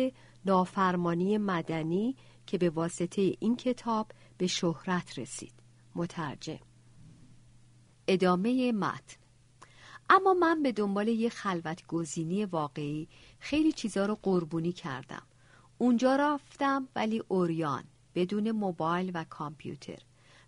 نافرمانی 0.44 1.38
مدنی 1.38 2.16
که 2.46 2.58
به 2.58 2.70
واسطه 2.70 3.36
این 3.40 3.56
کتاب 3.56 4.12
به 4.38 4.46
شهرت 4.46 5.18
رسید. 5.18 5.59
مترجم. 5.94 6.58
ادامه 8.08 8.72
متن. 8.72 9.16
اما 10.10 10.34
من 10.34 10.62
به 10.62 10.72
دنبال 10.72 11.08
یه 11.08 11.28
خلوت 11.28 11.86
گزینی 11.86 12.44
واقعی 12.44 13.08
خیلی 13.38 13.72
چیزا 13.72 14.06
رو 14.06 14.18
قربونی 14.22 14.72
کردم. 14.72 15.22
اونجا 15.78 16.16
رفتم 16.16 16.88
ولی 16.96 17.22
اوریان 17.28 17.84
بدون 18.14 18.50
موبایل 18.50 19.10
و 19.14 19.24
کامپیوتر. 19.24 19.98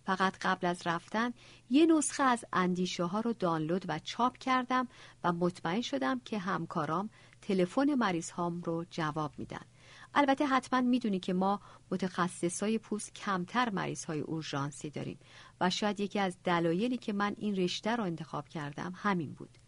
فقط 0.05 0.37
قبل 0.41 0.67
از 0.67 0.87
رفتن 0.87 1.33
یه 1.71 1.87
نسخه 1.87 2.23
از 2.23 2.45
اندیشه 2.53 3.05
ها 3.05 3.21
رو 3.21 3.33
دانلود 3.33 3.85
و 3.89 3.99
چاپ 3.99 4.39
کردم 4.39 4.89
و 5.25 5.33
مطمئن 5.33 5.81
شدم 5.81 6.21
که 6.25 6.39
همکارام 6.39 7.11
تلفن 7.43 7.95
مریض 7.95 8.31
هام 8.31 8.63
رو 8.63 8.85
جواب 8.91 9.33
میدن. 9.39 9.65
البته 10.15 10.47
حتما 10.47 10.81
می‌دونی 10.81 11.21
که 11.21 11.33
ما 11.33 11.61
متخصصای 11.91 12.79
پوست 12.79 13.15
کمتر 13.15 13.71
مریض 13.71 14.05
های 14.05 14.21
اورژانسی 14.21 14.91
داریم 14.91 15.19
و 15.61 15.71
شاید 15.71 16.01
یکی 16.01 16.19
از 16.19 16.37
دلایلی 16.45 16.97
که 16.97 17.13
من 17.13 17.35
این 17.39 17.57
رشته 17.57 17.97
رو 17.97 18.05
انتخاب 18.05 18.49
کردم 18.49 18.93
همین 18.97 19.33
بود. 19.33 19.59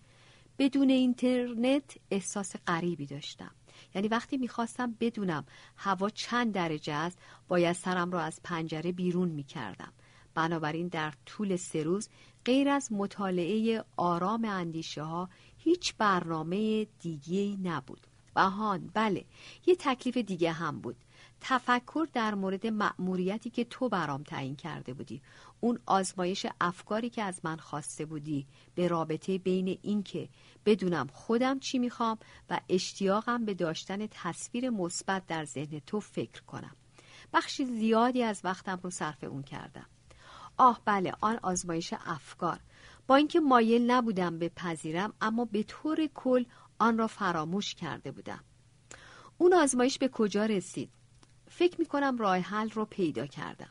بدون 0.58 0.90
اینترنت 0.90 1.96
احساس 2.10 2.56
غریبی 2.66 3.06
داشتم. 3.06 3.50
یعنی 3.94 4.08
وقتی 4.08 4.36
می‌خواستم 4.36 4.94
بدونم 5.00 5.44
هوا 5.76 6.10
چند 6.10 6.52
درجه 6.52 6.92
است 6.92 7.18
باید 7.48 7.72
سرم 7.72 8.10
را 8.10 8.20
از 8.20 8.40
پنجره 8.44 8.92
بیرون 8.92 9.28
می‌کردم. 9.28 9.92
بنابراین 10.34 10.88
در 10.88 11.12
طول 11.26 11.56
سه 11.56 11.82
روز 11.82 12.08
غیر 12.44 12.68
از 12.68 12.92
مطالعه 12.92 13.84
آرام 13.96 14.44
اندیشه 14.44 15.02
ها 15.02 15.28
هیچ 15.58 15.94
برنامه 15.98 16.84
دیگه 16.84 17.56
نبود. 17.62 18.06
بهان 18.34 18.90
بله. 18.94 19.24
یه 19.66 19.76
تکلیف 19.78 20.16
دیگه 20.16 20.52
هم 20.52 20.80
بود. 20.80 20.96
تفکر 21.40 22.06
در 22.12 22.34
مورد 22.34 22.66
مأموریتی 22.66 23.50
که 23.50 23.64
تو 23.64 23.88
برام 23.88 24.22
تعیین 24.22 24.56
کرده 24.56 24.94
بودی. 24.94 25.22
اون 25.60 25.78
آزمایش 25.86 26.46
افکاری 26.60 27.10
که 27.10 27.22
از 27.22 27.40
من 27.44 27.56
خواسته 27.56 28.04
بودی 28.04 28.46
به 28.74 28.88
رابطه 28.88 29.38
بین 29.38 29.78
اینکه 29.82 30.28
بدونم 30.66 31.06
خودم 31.12 31.58
چی 31.58 31.78
می‌خوام 31.78 32.18
و 32.50 32.60
اشتیاقم 32.68 33.44
به 33.44 33.54
داشتن 33.54 34.06
تصویر 34.10 34.70
مثبت 34.70 35.26
در 35.26 35.44
ذهن 35.44 35.78
تو 35.86 36.00
فکر 36.00 36.42
کنم. 36.42 36.76
بخشی 37.32 37.64
زیادی 37.64 38.22
از 38.22 38.40
وقتم 38.44 38.80
رو 38.82 38.90
صرف 38.90 39.24
اون 39.24 39.42
کردم. 39.42 39.86
آه 40.56 40.80
بله 40.84 41.12
آن 41.20 41.38
آزمایش 41.42 41.94
افکار. 42.06 42.60
با 43.06 43.16
اینکه 43.16 43.40
مایل 43.40 43.90
نبودم 43.90 44.38
بپذیرم 44.38 45.12
اما 45.20 45.44
به 45.44 45.62
طور 45.62 46.06
کل 46.14 46.44
آن 46.78 46.98
را 46.98 47.06
فراموش 47.06 47.74
کرده 47.74 48.12
بودم. 48.12 48.44
اون 49.38 49.54
آزمایش 49.54 49.98
به 49.98 50.08
کجا 50.08 50.46
رسید؟ 50.46 50.90
فکر 51.48 51.80
می 51.80 51.86
کنم 51.86 52.16
راه 52.16 52.38
حل 52.38 52.70
رو 52.70 52.84
پیدا 52.84 53.26
کردم. 53.26 53.70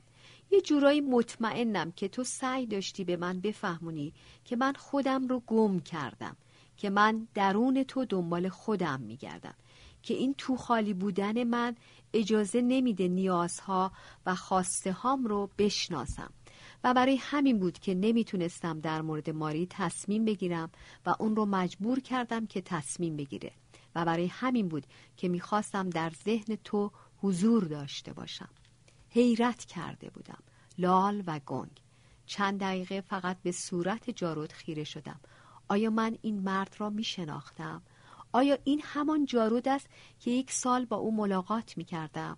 یه 0.52 0.62
جورایی 0.62 1.02
مطمئنم 1.02 1.92
که 1.92 2.08
تو 2.08 2.24
سعی 2.24 2.66
داشتی 2.66 3.04
به 3.04 3.18
من 3.18 3.40
بفهمونی 3.40 4.14
که 4.46 4.56
من 4.56 4.74
خودم 4.74 5.28
رو 5.28 5.40
گم 5.40 5.80
کردم 5.80 6.38
که 6.78 6.90
من 6.90 7.28
درون 7.34 7.84
تو 7.84 8.06
دنبال 8.06 8.50
خودم 8.50 9.02
میگردم 9.02 9.56
که 10.04 10.14
این 10.14 10.36
تو 10.38 10.58
خالی 10.58 10.94
بودن 10.94 11.44
من 11.44 11.76
اجازه 12.14 12.62
نمیده 12.62 13.08
نیازها 13.08 13.92
و 14.26 14.36
خواسته 14.36 14.92
هام 14.92 15.26
رو 15.26 15.50
بشناسم. 15.58 16.34
و 16.84 16.94
برای 16.94 17.16
همین 17.16 17.60
بود 17.60 17.80
که 17.80 17.96
نمی‌تونستم 17.96 18.80
در 18.80 19.02
مورد 19.02 19.30
ماری 19.30 19.68
تصمیم 19.70 20.26
بگیرم 20.26 20.72
و 21.06 21.16
اون 21.20 21.36
رو 21.36 21.46
مجبور 21.46 22.00
کردم 22.00 22.46
که 22.46 22.62
تصمیم 22.62 23.18
بگیره 23.18 23.52
و 23.96 24.06
برای 24.06 24.28
همین 24.28 24.68
بود 24.68 24.86
که 25.18 25.30
می‌خواستم 25.30 25.90
در 25.90 26.12
ذهن 26.26 26.56
تو 26.64 26.92
حضور 27.22 27.64
داشته 27.64 28.14
باشم 28.14 28.50
حیرت 29.10 29.66
کرده 29.66 30.10
بودم 30.10 30.44
لال 30.78 31.24
و 31.28 31.40
گنگ 31.46 31.82
چند 32.26 32.60
دقیقه 32.60 33.02
فقط 33.02 33.38
به 33.44 33.52
صورت 33.52 34.10
جارود 34.10 34.52
خیره 34.52 34.84
شدم 34.84 35.20
آیا 35.70 35.90
من 35.90 36.18
این 36.22 36.40
مرد 36.40 36.76
را 36.78 36.90
می 36.90 37.04
شناختم؟ 37.04 37.82
آیا 38.32 38.58
این 38.64 38.82
همان 38.84 39.26
جارود 39.26 39.68
است 39.68 39.88
که 40.20 40.32
یک 40.32 40.52
سال 40.52 40.86
با 40.86 40.96
او 40.96 41.16
ملاقات 41.16 41.78
می 41.78 41.84
کردم؟ 41.84 42.38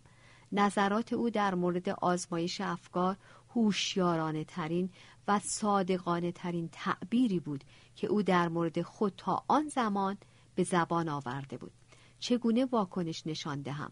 نظرات 0.51 1.13
او 1.13 1.29
در 1.29 1.55
مورد 1.55 1.89
آزمایش 1.89 2.61
افکار 2.61 3.17
هوشیارانه 3.55 4.43
ترین 4.43 4.89
و 5.27 5.39
صادقانه 5.39 6.31
ترین 6.31 6.69
تعبیری 6.71 7.39
بود 7.39 7.63
که 7.95 8.07
او 8.07 8.21
در 8.21 8.47
مورد 8.47 8.81
خود 8.81 9.13
تا 9.17 9.43
آن 9.47 9.67
زمان 9.67 10.17
به 10.55 10.63
زبان 10.63 11.09
آورده 11.09 11.57
بود. 11.57 11.71
چگونه 12.19 12.65
واکنش 12.65 13.27
نشان 13.27 13.62
دهم؟ 13.62 13.91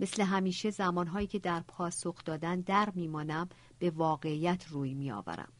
مثل 0.00 0.22
همیشه 0.22 0.70
زمانهایی 0.70 1.26
که 1.26 1.38
در 1.38 1.60
پاسخ 1.60 2.24
دادن 2.24 2.60
در 2.60 2.88
میمانم 2.94 3.48
به 3.78 3.90
واقعیت 3.90 4.66
روی 4.68 4.94
میآورم. 4.94 5.52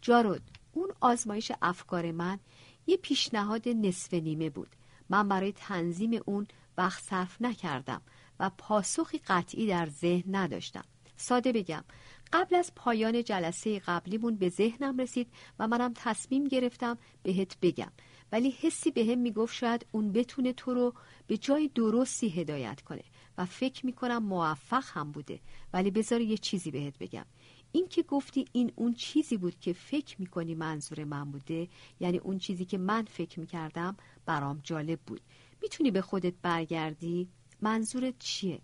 جارود 0.00 0.42
اون 0.72 0.88
آزمایش 1.00 1.52
افکار 1.62 2.12
من 2.12 2.38
یه 2.86 2.96
پیشنهاد 2.96 3.68
نصف 3.68 4.14
نیمه 4.14 4.50
بود. 4.50 4.76
من 5.08 5.28
برای 5.28 5.52
تنظیم 5.52 6.20
اون 6.26 6.46
وقت 6.78 7.02
صرف 7.02 7.42
نکردم 7.42 8.02
و 8.40 8.50
پاسخی 8.58 9.18
قطعی 9.18 9.66
در 9.66 9.88
ذهن 9.88 10.34
نداشتم. 10.34 10.84
ساده 11.16 11.52
بگم 11.52 11.84
قبل 12.32 12.54
از 12.54 12.72
پایان 12.76 13.24
جلسه 13.24 13.78
قبلیمون 13.78 14.36
به 14.36 14.48
ذهنم 14.48 15.00
رسید 15.00 15.28
و 15.58 15.68
منم 15.68 15.92
تصمیم 15.96 16.44
گرفتم 16.44 16.98
بهت 17.22 17.56
بگم. 17.62 17.92
ولی 18.32 18.50
حسی 18.50 18.90
به 18.90 19.04
هم 19.04 19.18
می‌گفت 19.18 19.54
شاید 19.54 19.86
اون 19.92 20.12
بتونه 20.12 20.52
تو 20.52 20.74
رو 20.74 20.94
به 21.26 21.36
جای 21.36 21.68
درستی 21.74 22.28
هدایت 22.28 22.80
کنه 22.80 23.02
و 23.38 23.44
فکر 23.44 23.86
می‌کنم 23.86 24.22
موفق 24.22 24.84
هم 24.86 25.12
بوده. 25.12 25.40
ولی 25.72 25.90
بذار 25.90 26.20
یه 26.20 26.36
چیزی 26.36 26.70
بهت 26.70 26.98
بگم. 26.98 27.26
این 27.72 27.88
که 27.88 28.02
گفتی 28.02 28.44
این 28.52 28.72
اون 28.74 28.94
چیزی 28.94 29.36
بود 29.36 29.60
که 29.60 29.72
فکر 29.72 30.16
می‌کنی 30.20 30.54
منظور 30.54 31.04
من 31.04 31.30
بوده 31.30 31.68
یعنی 32.00 32.18
اون 32.18 32.38
چیزی 32.38 32.64
که 32.64 32.78
من 32.78 33.04
فکر 33.04 33.40
می‌کردم 33.40 33.96
برام 34.26 34.60
جالب 34.62 35.00
بود. 35.00 35.20
می‌تونی 35.62 35.90
به 35.90 36.00
خودت 36.00 36.34
برگردی؟ 36.42 37.28
منظورت 37.60 38.18
چیه؟ 38.18 38.60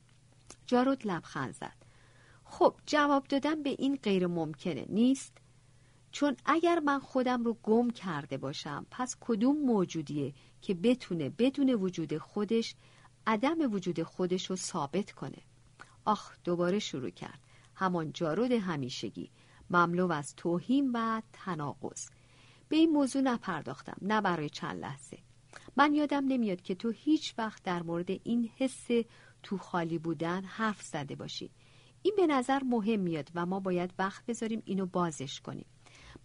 جارود 0.66 1.06
لبخند 1.06 1.54
زد. 1.54 1.84
خب 2.45 2.75
جواب 2.87 3.25
دادن 3.25 3.63
به 3.63 3.71
این 3.79 3.97
غیر 4.03 4.27
ممکنه. 4.27 4.87
نیست؟ 4.89 5.39
چون 6.13 6.37
اگر 6.45 6.79
من 6.79 6.99
خودم 6.99 7.45
رو 7.45 7.57
گم 7.63 7.91
کرده 7.91 8.39
باشم 8.39 8.87
پس 8.91 9.17
کدوم 9.21 9.57
موجودیه 9.57 10.35
که 10.63 10.75
بتونه 10.75 11.29
بدون 11.29 11.71
وجود 11.71 12.19
خودش 12.19 12.75
عدم 13.27 13.73
وجود 13.75 14.03
خودش 14.03 14.51
رو 14.51 14.57
ثابت 14.57 15.13
کنه؟ 15.13 15.39
آخ 16.05 16.33
دوباره 16.45 16.79
شروع 16.79 17.11
کرد. 17.11 17.41
همان 17.75 18.13
جارود 18.13 18.53
همیشگی. 18.53 19.31
مملو 19.71 20.13
از 20.13 20.37
توهین 20.37 20.91
و 20.95 21.21
تناقض. 21.33 22.09
به 22.69 22.77
این 22.77 22.91
موضوع 22.91 23.23
نپرداختم 23.23 23.97
نه 24.03 24.21
برای 24.21 24.49
چند 24.49 24.81
لحظه. 24.81 25.19
من 25.77 25.95
یادم 25.95 26.25
نمیاد 26.29 26.63
که 26.63 26.75
تو 26.75 26.91
هیچ 26.91 27.35
وقت 27.39 27.63
در 27.63 27.83
مورد 27.83 28.11
این 28.11 28.51
حس 28.57 28.87
تو 29.43 29.59
خالی 29.59 29.99
بودن 29.99 30.45
حرف 30.45 30.83
زده 30.83 31.17
باشی. 31.17 31.51
این 32.07 32.15
به 32.17 32.27
نظر 32.27 32.63
مهم 32.63 33.01
میاد 33.01 33.31
و 33.35 33.47
ما 33.47 33.61
باید 33.61 33.95
وقت 33.99 34.27
بذاریم 34.27 34.63
اینو 34.65 34.87
بازش 34.87 35.41
کنیم. 35.41 35.67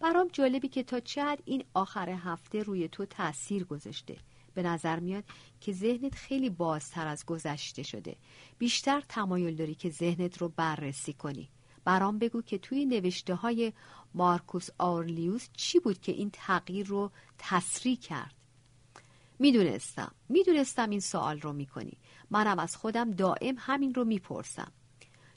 برام 0.00 0.28
جالبی 0.32 0.68
که 0.68 0.82
تا 0.82 1.00
چقدر 1.00 1.40
این 1.44 1.64
آخر 1.74 2.08
هفته 2.08 2.62
روی 2.62 2.88
تو 2.88 3.06
تاثیر 3.06 3.64
گذاشته. 3.64 4.16
به 4.54 4.62
نظر 4.62 5.00
میاد 5.00 5.24
که 5.60 5.72
ذهنت 5.72 6.14
خیلی 6.14 6.50
بازتر 6.50 7.06
از 7.06 7.26
گذشته 7.26 7.82
شده. 7.82 8.16
بیشتر 8.58 9.00
تمایل 9.08 9.56
داری 9.56 9.74
که 9.74 9.90
ذهنت 9.90 10.38
رو 10.38 10.48
بررسی 10.48 11.12
کنی. 11.12 11.48
برام 11.84 12.18
بگو 12.18 12.42
که 12.42 12.58
توی 12.58 12.86
نوشته 12.86 13.34
های 13.34 13.72
مارکوس 14.14 14.68
آرلیوس 14.78 15.48
چی 15.56 15.80
بود 15.80 16.00
که 16.00 16.12
این 16.12 16.30
تغییر 16.32 16.86
رو 16.86 17.10
تسریع 17.38 17.96
کرد؟ 17.96 18.34
می‌دونستم. 19.38 20.12
می‌دونستم 20.28 20.90
این 20.90 21.00
سوال 21.00 21.40
رو 21.40 21.52
می‌کنی. 21.52 21.98
منم 22.30 22.58
از 22.58 22.76
خودم 22.76 23.10
دائم 23.10 23.54
همین 23.58 23.94
رو 23.94 24.04
می‌پرسم. 24.04 24.72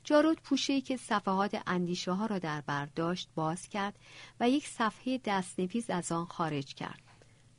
جارود 0.03 0.41
پوشهی 0.41 0.81
که 0.81 0.97
صفحات 0.97 1.61
اندیشه 1.67 2.11
ها 2.11 2.25
را 2.25 2.39
در 2.39 2.61
برداشت 2.61 3.29
باز 3.35 3.69
کرد 3.69 3.99
و 4.39 4.49
یک 4.49 4.67
صفحه 4.67 5.17
دستنویس 5.25 5.89
از 5.89 6.11
آن 6.11 6.25
خارج 6.25 6.73
کرد. 6.73 7.01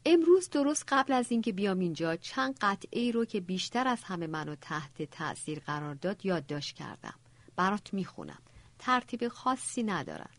امروز 0.06 0.50
درست 0.50 0.84
قبل 0.88 1.12
از 1.12 1.30
اینکه 1.30 1.52
بیام 1.52 1.78
اینجا 1.78 2.16
چند 2.16 2.58
قطعه 2.60 3.00
ای 3.00 3.12
رو 3.12 3.24
که 3.24 3.40
بیشتر 3.40 3.88
از 3.88 4.04
همه 4.04 4.26
منو 4.26 4.54
تحت 4.54 5.02
تأثیر 5.02 5.60
قرار 5.60 5.94
داد 5.94 6.26
یادداشت 6.26 6.76
کردم. 6.76 7.14
برات 7.56 7.94
می‌خونم. 7.94 8.42
ترتیب 8.78 9.28
خاصی 9.28 9.82
ندارن 9.82 10.30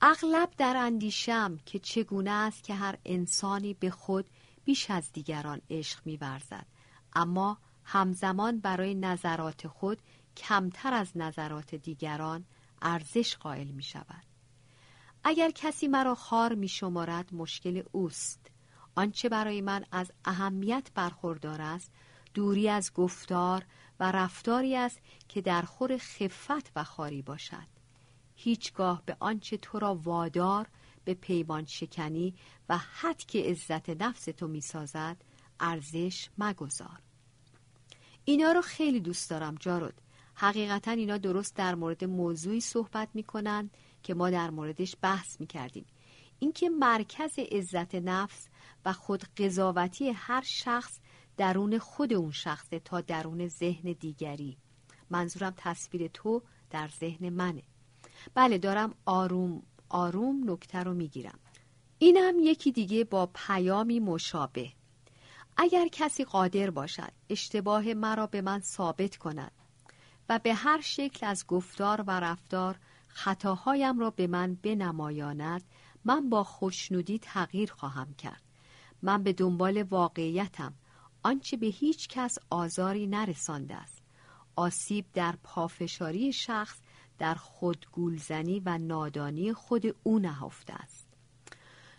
اغلب 0.00 0.50
در 0.56 0.76
اندیشم 0.76 1.58
که 1.66 1.78
چگونه 1.78 2.30
است 2.30 2.64
که 2.64 2.74
هر 2.74 2.98
انسانی 3.04 3.74
به 3.74 3.90
خود 3.90 4.26
بیش 4.64 4.90
از 4.90 5.12
دیگران 5.12 5.60
عشق 5.70 6.00
میورزد. 6.04 6.66
اما 7.12 7.58
همزمان 7.84 8.60
برای 8.60 8.94
نظرات 8.94 9.68
خود 9.68 9.98
کمتر 10.36 10.94
از 10.94 11.12
نظرات 11.14 11.74
دیگران 11.74 12.44
ارزش 12.82 13.36
قائل 13.36 13.66
می 13.66 13.82
شود. 13.82 14.24
اگر 15.24 15.50
کسی 15.50 15.88
مرا 15.88 16.14
خار 16.14 16.54
می 16.54 16.68
شمارد 16.68 17.34
مشکل 17.34 17.82
اوست. 17.92 18.50
آنچه 18.94 19.28
برای 19.28 19.60
من 19.60 19.84
از 19.92 20.12
اهمیت 20.24 20.90
برخوردار 20.94 21.62
است 21.62 21.92
دوری 22.34 22.68
از 22.68 22.92
گفتار 22.92 23.64
و 24.00 24.12
رفتاری 24.12 24.76
است 24.76 25.00
که 25.28 25.40
در 25.40 25.62
خور 25.62 25.96
خفت 25.96 26.72
و 26.76 26.84
خاری 26.84 27.22
باشد. 27.22 27.66
هیچگاه 28.36 29.02
به 29.06 29.16
آنچه 29.20 29.56
تو 29.56 29.78
را 29.78 29.94
وادار 29.94 30.68
به 31.04 31.14
پیمان 31.14 31.64
شکنی 31.64 32.34
و 32.68 32.78
حد 32.78 33.18
که 33.18 33.42
عزت 33.42 33.90
نفس 33.90 34.24
تو 34.24 34.48
می‌سازد 34.48 35.16
ارزش 35.60 36.28
مگذار. 36.38 36.98
اینا 38.24 38.52
رو 38.52 38.62
خیلی 38.62 39.00
دوست 39.00 39.30
دارم 39.30 39.54
جارود. 39.60 40.00
حقیقتا 40.34 40.90
اینا 40.90 41.18
درست 41.18 41.56
در 41.56 41.74
مورد 41.74 42.04
موضوعی 42.04 42.60
صحبت 42.60 43.08
می‌کنن 43.14 43.70
که 44.02 44.14
ما 44.14 44.30
در 44.30 44.50
موردش 44.50 44.96
بحث 45.02 45.40
می‌کردیم. 45.40 45.86
اینکه 46.38 46.68
مرکز 46.68 47.38
عزت 47.38 47.94
نفس 47.94 48.48
و 48.84 48.92
خود 48.92 49.24
قضاوتی 49.36 50.10
هر 50.10 50.42
شخص 50.46 50.98
درون 51.36 51.78
خود 51.78 52.12
اون 52.12 52.30
شخصه 52.30 52.78
تا 52.78 53.00
درون 53.00 53.48
ذهن 53.48 53.92
دیگری. 53.92 54.56
منظورم 55.10 55.54
تصویر 55.56 56.08
تو 56.08 56.42
در 56.70 56.88
ذهن 57.00 57.28
منه. 57.28 57.62
بله 58.34 58.58
دارم 58.58 58.94
آروم 59.06 59.62
آروم 59.88 60.50
نکته 60.50 60.78
رو 60.78 60.94
می‌گیرم. 60.94 61.38
اینم 61.98 62.34
یکی 62.40 62.72
دیگه 62.72 63.04
با 63.04 63.30
پیامی 63.34 64.00
مشابه. 64.00 64.72
اگر 65.56 65.88
کسی 65.92 66.24
قادر 66.24 66.70
باشد 66.70 67.12
اشتباه 67.30 67.94
مرا 67.94 68.26
به 68.26 68.42
من 68.42 68.60
ثابت 68.60 69.16
کند. 69.16 69.52
و 70.28 70.38
به 70.38 70.54
هر 70.54 70.80
شکل 70.80 71.26
از 71.26 71.46
گفتار 71.46 72.04
و 72.06 72.20
رفتار 72.20 72.78
خطاهایم 73.08 73.98
را 73.98 74.10
به 74.10 74.26
من 74.26 74.54
بنمایاند 74.54 75.62
من 76.04 76.28
با 76.30 76.44
خوشنودی 76.44 77.18
تغییر 77.18 77.72
خواهم 77.72 78.14
کرد. 78.14 78.42
من 79.02 79.22
به 79.22 79.32
دنبال 79.32 79.82
واقعیتم. 79.82 80.74
آنچه 81.22 81.56
به 81.56 81.66
هیچ 81.66 82.08
کس 82.08 82.38
آزاری 82.50 83.06
نرسانده 83.06 83.74
است. 83.74 84.02
آسیب 84.56 85.06
در 85.14 85.34
پافشاری 85.42 86.32
شخص 86.32 86.78
در 87.18 87.34
خودگولزنی 87.34 88.60
و 88.60 88.78
نادانی 88.78 89.52
خود 89.52 89.96
او 90.02 90.18
نهفته 90.18 90.72
است. 90.72 91.08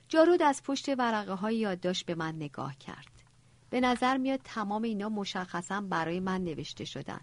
جارود 0.08 0.42
از 0.42 0.64
پشت 0.64 0.90
ورقه 0.90 1.34
های 1.34 1.58
یادداشت 1.58 2.06
به 2.06 2.16
من 2.16 2.36
نگاه 2.36 2.78
کرد. 2.78 3.24
به 3.70 3.82
نظر 3.82 4.18
میاد 4.18 4.40
تمام 4.44 4.84
اینا 4.84 5.10
مشخصا 5.10 5.82
برای 5.82 6.20
من 6.20 6.44
نوشته 6.44 6.86
شدن. 6.86 7.22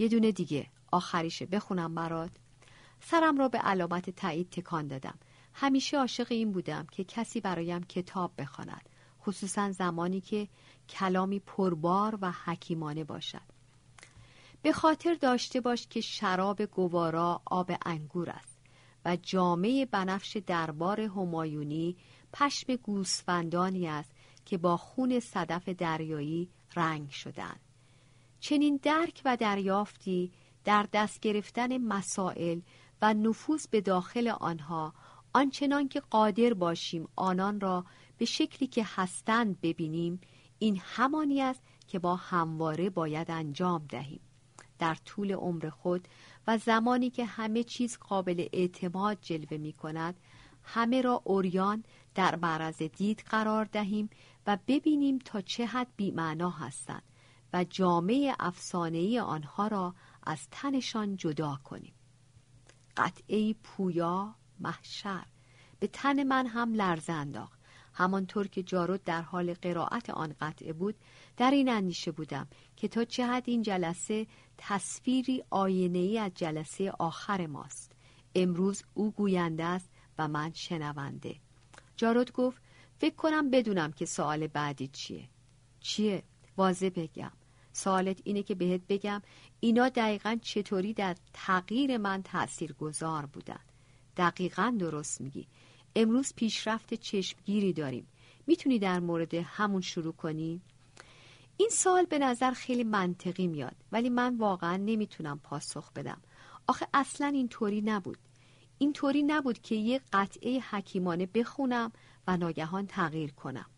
یه 0.00 0.08
دونه 0.08 0.32
دیگه. 0.32 0.66
آخریشه. 0.92 1.46
بخونم 1.46 1.94
برات. 1.94 2.30
سرم 3.00 3.36
را 3.36 3.48
به 3.48 3.58
علامت 3.58 4.10
تایید 4.10 4.50
تکان 4.50 4.86
دادم. 4.86 5.18
همیشه 5.54 5.98
عاشق 5.98 6.26
این 6.30 6.52
بودم 6.52 6.86
که 6.90 7.04
کسی 7.04 7.40
برایم 7.40 7.82
کتاب 7.82 8.32
بخواند. 8.38 8.88
خصوصا 9.22 9.72
زمانی 9.72 10.20
که 10.20 10.48
کلامی 10.88 11.40
پربار 11.40 12.18
و 12.20 12.32
حکیمانه 12.44 13.04
باشد. 13.04 13.50
به 14.62 14.72
خاطر 14.72 15.14
داشته 15.14 15.60
باش 15.60 15.86
که 15.86 16.00
شراب 16.00 16.64
گوارا 16.64 17.42
آب 17.44 17.72
انگور 17.86 18.30
است 18.30 18.58
و 19.04 19.16
جامعه 19.16 19.86
بنفش 19.86 20.36
دربار 20.46 21.00
همایونی 21.00 21.96
پشم 22.32 22.76
گوسفندانی 22.76 23.88
است 23.88 24.12
که 24.44 24.58
با 24.58 24.76
خون 24.76 25.20
صدف 25.20 25.68
دریایی 25.68 26.48
رنگ 26.76 27.10
شدند. 27.10 27.69
چنین 28.40 28.80
درک 28.82 29.22
و 29.24 29.36
دریافتی 29.36 30.32
در 30.64 30.86
دست 30.92 31.20
گرفتن 31.20 31.78
مسائل 31.78 32.60
و 33.02 33.14
نفوذ 33.14 33.66
به 33.66 33.80
داخل 33.80 34.28
آنها 34.28 34.94
آنچنان 35.32 35.88
که 35.88 36.00
قادر 36.00 36.54
باشیم 36.54 37.08
آنان 37.16 37.60
را 37.60 37.84
به 38.18 38.24
شکلی 38.24 38.68
که 38.68 38.86
هستند 38.86 39.60
ببینیم 39.60 40.20
این 40.58 40.80
همانی 40.84 41.42
است 41.42 41.62
که 41.88 41.98
با 41.98 42.16
همواره 42.16 42.90
باید 42.90 43.30
انجام 43.30 43.86
دهیم. 43.88 44.20
در 44.78 44.94
طول 44.94 45.32
عمر 45.32 45.70
خود 45.70 46.08
و 46.46 46.58
زمانی 46.58 47.10
که 47.10 47.24
همه 47.24 47.64
چیز 47.64 47.98
قابل 47.98 48.46
اعتماد 48.52 49.18
جلوه 49.20 49.58
می 49.58 49.72
کند 49.72 50.20
همه 50.62 51.02
را 51.02 51.22
اوریان 51.24 51.84
در 52.14 52.36
معرض 52.36 52.82
دید 52.82 53.24
قرار 53.30 53.64
دهیم 53.64 54.10
و 54.46 54.58
ببینیم 54.66 55.18
تا 55.18 55.40
چه 55.40 55.66
حد 55.66 55.88
بیمعنا 55.96 56.50
هستند. 56.50 57.09
و 57.52 57.64
جامعه 57.64 58.34
افسانه‌ای 58.40 59.20
آنها 59.20 59.66
را 59.66 59.94
از 60.22 60.48
تنشان 60.50 61.16
جدا 61.16 61.58
کنیم. 61.64 61.94
قطعه 62.96 63.54
پویا 63.54 64.34
محشر. 64.60 65.26
به 65.78 65.86
تن 65.86 66.22
من 66.22 66.46
هم 66.46 66.74
لرزه 66.74 67.12
انداخت. 67.12 67.60
همانطور 67.94 68.46
که 68.46 68.62
جارود 68.62 69.04
در 69.04 69.22
حال 69.22 69.54
قرائت 69.54 70.10
آن 70.10 70.34
قطعه 70.40 70.72
بود 70.72 70.94
در 71.36 71.50
این 71.50 71.68
اندیشه 71.68 72.10
بودم 72.10 72.46
که 72.76 72.88
تا 72.88 73.04
چه 73.04 73.26
حد 73.26 73.42
این 73.46 73.62
جلسه 73.62 74.26
تصویری 74.58 75.44
ای 75.52 76.18
از 76.18 76.32
جلسه 76.34 76.90
آخر 76.90 77.46
ماست. 77.46 77.92
امروز 78.34 78.82
او 78.94 79.10
گوینده 79.10 79.64
است 79.64 79.90
و 80.18 80.28
من 80.28 80.52
شنونده. 80.52 81.36
جارود 81.96 82.32
گفت 82.32 82.62
فکر 82.98 83.14
کنم 83.14 83.50
بدونم 83.50 83.92
که 83.92 84.06
سوال 84.06 84.46
بعدی 84.46 84.88
چیه. 84.88 85.28
چیه؟ 85.80 86.22
واضح 86.56 86.88
بگم. 86.88 87.32
سوالت 87.72 88.20
اینه 88.24 88.42
که 88.42 88.54
بهت 88.54 88.80
بگم 88.88 89.22
اینا 89.60 89.88
دقیقا 89.88 90.38
چطوری 90.42 90.94
در 90.94 91.16
تغییر 91.32 91.98
من 91.98 92.22
تأثیر 92.22 92.72
گذار 92.72 93.26
بودن؟ 93.26 93.60
دقیقا 94.16 94.76
درست 94.78 95.20
میگی. 95.20 95.46
امروز 95.96 96.32
پیشرفت 96.36 96.94
چشمگیری 96.94 97.72
داریم. 97.72 98.06
می‌تونی 98.46 98.78
در 98.78 99.00
مورد 99.00 99.34
همون 99.34 99.80
شروع 99.80 100.12
کنی؟ 100.12 100.60
این 101.56 101.68
سال 101.68 102.04
به 102.04 102.18
نظر 102.18 102.50
خیلی 102.50 102.84
منطقی 102.84 103.46
میاد 103.46 103.76
ولی 103.92 104.08
من 104.08 104.36
واقعا 104.36 104.76
نمی‌تونم 104.76 105.38
پاسخ 105.38 105.92
بدم. 105.92 106.22
آخه 106.66 106.86
اصلا 106.94 107.26
اینطوری 107.26 107.80
نبود. 107.80 108.18
اینطوری 108.78 109.22
نبود 109.22 109.58
که 109.58 109.74
یه 109.74 110.00
قطعه 110.12 110.60
حکیمانه 110.60 111.26
بخونم 111.26 111.92
و 112.26 112.36
ناگهان 112.36 112.86
تغییر 112.86 113.32
کنم. 113.32 113.70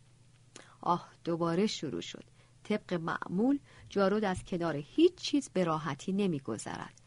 آه 0.81 1.09
دوباره 1.25 1.67
شروع 1.67 2.01
شد. 2.01 2.25
طبق 2.63 2.95
معمول 2.95 3.59
جارود 3.89 4.25
از 4.25 4.45
کنار 4.45 4.77
هیچ 4.77 5.15
چیز 5.15 5.51
به 5.53 5.65
راحتی 5.65 6.13
نمیگذرد. 6.13 7.03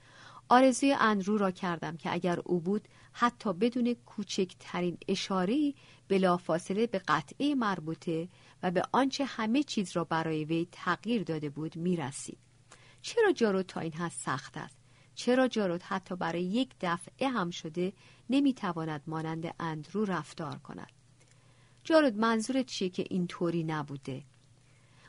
آرزوی 0.50 0.94
اندرو 1.00 1.38
را 1.38 1.52
کردم 1.52 1.98
که 1.98 2.14
اگر 2.14 2.40
او 2.40 2.60
بود 2.60 2.88
حتی 3.14 3.54
بدون 3.54 3.94
کوچکترین 3.94 4.98
اشاره‌ای 5.08 5.76
بلافاصله 6.08 6.88
به 6.88 7.02
قطعه 7.08 7.56
مربوطه 7.56 8.30
و 8.64 8.72
به 8.72 8.84
آنچه 8.92 9.26
همه 9.26 9.64
چیز 9.64 9.92
را 9.96 10.04
برای 10.04 10.46
وی 10.46 10.68
تغییر 10.72 11.24
داده 11.24 11.50
بود 11.50 11.76
می‌رسید. 11.76 12.38
چرا 13.02 13.32
جارود 13.32 13.66
تا 13.66 13.80
این 13.80 13.94
حد 13.94 14.12
سخت 14.12 14.58
است؟ 14.58 14.78
چرا 15.16 15.48
جارود 15.48 15.84
حتی 15.84 16.16
برای 16.16 16.44
یک 16.44 16.70
دفعه 16.82 17.30
هم 17.30 17.50
شده 17.50 17.94
نمی‌تواند 18.30 19.02
مانند 19.08 19.56
اندرو 19.60 20.06
رفتار 20.06 20.58
کند؟ 20.58 20.92
جارود 21.84 22.18
منظورت 22.18 22.66
چیه 22.66 22.90
که 22.90 23.06
اینطوری 23.10 23.64
نبوده؟ 23.64 24.24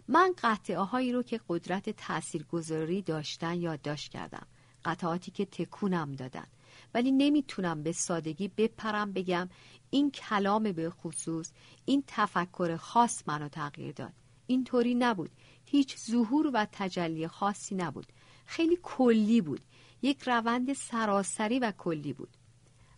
من 0.08 0.34
قطعه 0.42 0.78
هایی 0.78 1.12
رو 1.12 1.22
که 1.22 1.40
قدرت 1.48 1.90
تاثیرگذاری 1.90 3.02
داشتن 3.02 3.60
یادداشت 3.60 4.10
کردم. 4.10 4.46
قطعاتی 4.84 5.30
که 5.30 5.44
تکونم 5.44 6.12
دادن. 6.12 6.46
ولی 6.94 7.12
نمی‌تونم 7.12 7.82
به 7.82 7.92
سادگی 7.92 8.48
بپرم 8.48 9.12
بگم 9.12 9.48
این 9.90 10.10
کلام 10.10 10.72
به 10.72 10.90
خصوص 10.90 11.52
این 11.84 12.04
تفکر 12.06 12.76
خاص 12.76 13.22
منو 13.26 13.48
تغییر 13.48 13.92
داد. 13.92 14.12
اینطوری 14.46 14.94
نبود. 14.94 15.30
هیچ 15.64 15.96
ظهور 15.98 16.50
و 16.54 16.66
تجلی 16.72 17.28
خاصی 17.28 17.74
نبود. 17.74 18.06
خیلی 18.46 18.78
کلی 18.82 19.40
بود. 19.40 19.60
یک 20.02 20.22
روند 20.22 20.72
سراسری 20.72 21.58
و 21.58 21.72
کلی 21.78 22.12
بود. 22.12 22.36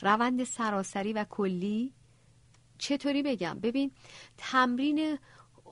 روند 0.02 0.44
سراسری 0.44 1.12
و 1.12 1.24
کلی؟ 1.24 1.92
چطوری 2.78 3.22
بگم؟ 3.22 3.58
ببین 3.62 3.90
تمرین 4.36 5.18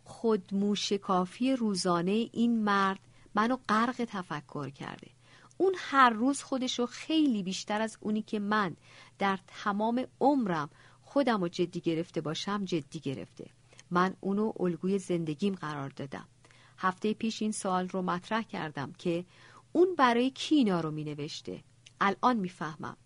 خودموشکافی 0.07 1.57
روزانه 1.57 2.29
این 2.33 2.65
مرد 2.65 3.01
منو 3.35 3.57
غرق 3.69 4.05
تفکر 4.09 4.71
کرده. 4.71 5.11
اون 5.59 5.75
هر 5.79 6.11
روز 6.11 6.43
خودشو 6.43 6.87
خیلی 6.87 7.43
بیشتر 7.43 7.81
از 7.81 7.99
اونی 8.01 8.23
که 8.23 8.39
من 8.39 8.77
در 9.19 9.39
تمام 9.47 10.07
عمرم 10.21 10.71
خودم 11.03 11.41
رو 11.41 11.49
جدی 11.49 11.81
گرفته 11.81 12.21
باشم 12.21 12.65
جدی 12.65 13.01
گرفته. 13.01 13.51
من 13.91 14.15
اونو 14.21 14.53
الگوی 14.61 14.99
زندگیم 14.99 15.55
قرار 15.55 15.89
دادم. 15.89 16.29
هفته 16.79 17.15
پیش 17.15 17.43
این 17.43 17.53
سوال 17.53 17.89
رو 17.89 18.03
مطرح 18.03 18.43
کردم 18.43 18.93
که 18.93 19.25
اون 19.73 19.95
برای 19.95 20.31
کی 20.31 20.55
اینا 20.55 20.81
رو 20.81 20.91
می 20.91 21.05
نوشته 21.05 21.63
الان 22.01 22.37
می‌فهمم. 22.37 22.97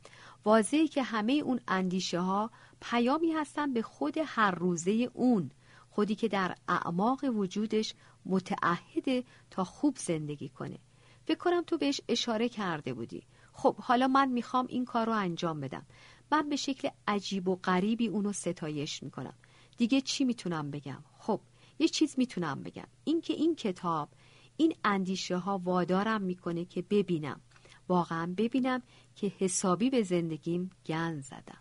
واضحه 0.45 0.89
که 0.89 1.03
همه 1.03 1.33
اون 1.33 1.61
اندیشه 1.69 2.21
ها 2.21 2.51
پیامی 2.81 3.33
هستن 3.33 3.73
به 3.73 3.83
خود 3.83 4.15
هر 4.27 4.51
روزه 4.51 5.11
اون. 5.15 5.51
خودی 5.91 6.15
که 6.15 6.29
در 6.29 6.55
اعماق 6.69 7.25
وجودش 7.25 7.95
متعهده 8.27 9.25
تا 9.51 9.65
خوب 9.65 9.97
زندگی 9.97 10.49
کنه. 10.49 10.79
فکر 11.27 11.39
کنم 11.39 11.63
تو 11.63 11.79
بهش 11.79 12.01
اشاره 12.09 12.49
کرده 12.49 12.95
بودی. 12.95 13.23
خب 13.53 13.77
حالا 13.77 14.09
من 14.09 14.29
می‌خوام 14.29 14.67
این 14.69 14.85
کار 14.85 15.07
رو 15.07 15.13
انجام 15.13 15.61
بدم. 15.61 15.87
من 16.33 16.49
به 16.49 16.57
شکل 16.57 16.89
عجیب 17.09 17.49
و 17.49 17.57
غریبی 17.57 18.09
اونو 18.09 18.33
ستایش 18.33 19.03
می‌کنم. 19.03 19.35
دیگه 19.77 20.01
چی 20.01 20.25
می‌تونم 20.25 20.71
بگم؟ 20.71 21.05
خب 21.19 21.41
یه 21.79 21.89
چیز 21.89 22.15
می‌تونم 22.19 22.63
بگم. 22.63 22.87
اینکه 23.05 23.33
این 23.33 23.57
کتاب 23.57 24.09
این 24.57 24.75
اندیشه 24.85 25.37
ها 25.37 25.59
وادارم 25.59 26.23
می‌کنه 26.23 26.65
که 26.65 26.83
ببینم. 26.83 27.41
واقعا 27.89 28.35
ببینم 28.37 28.83
که 29.15 29.33
حسابی 29.39 29.91
به 29.91 30.03
زندگیم 30.03 30.71
گن 30.87 31.21
زدم. 31.21 31.59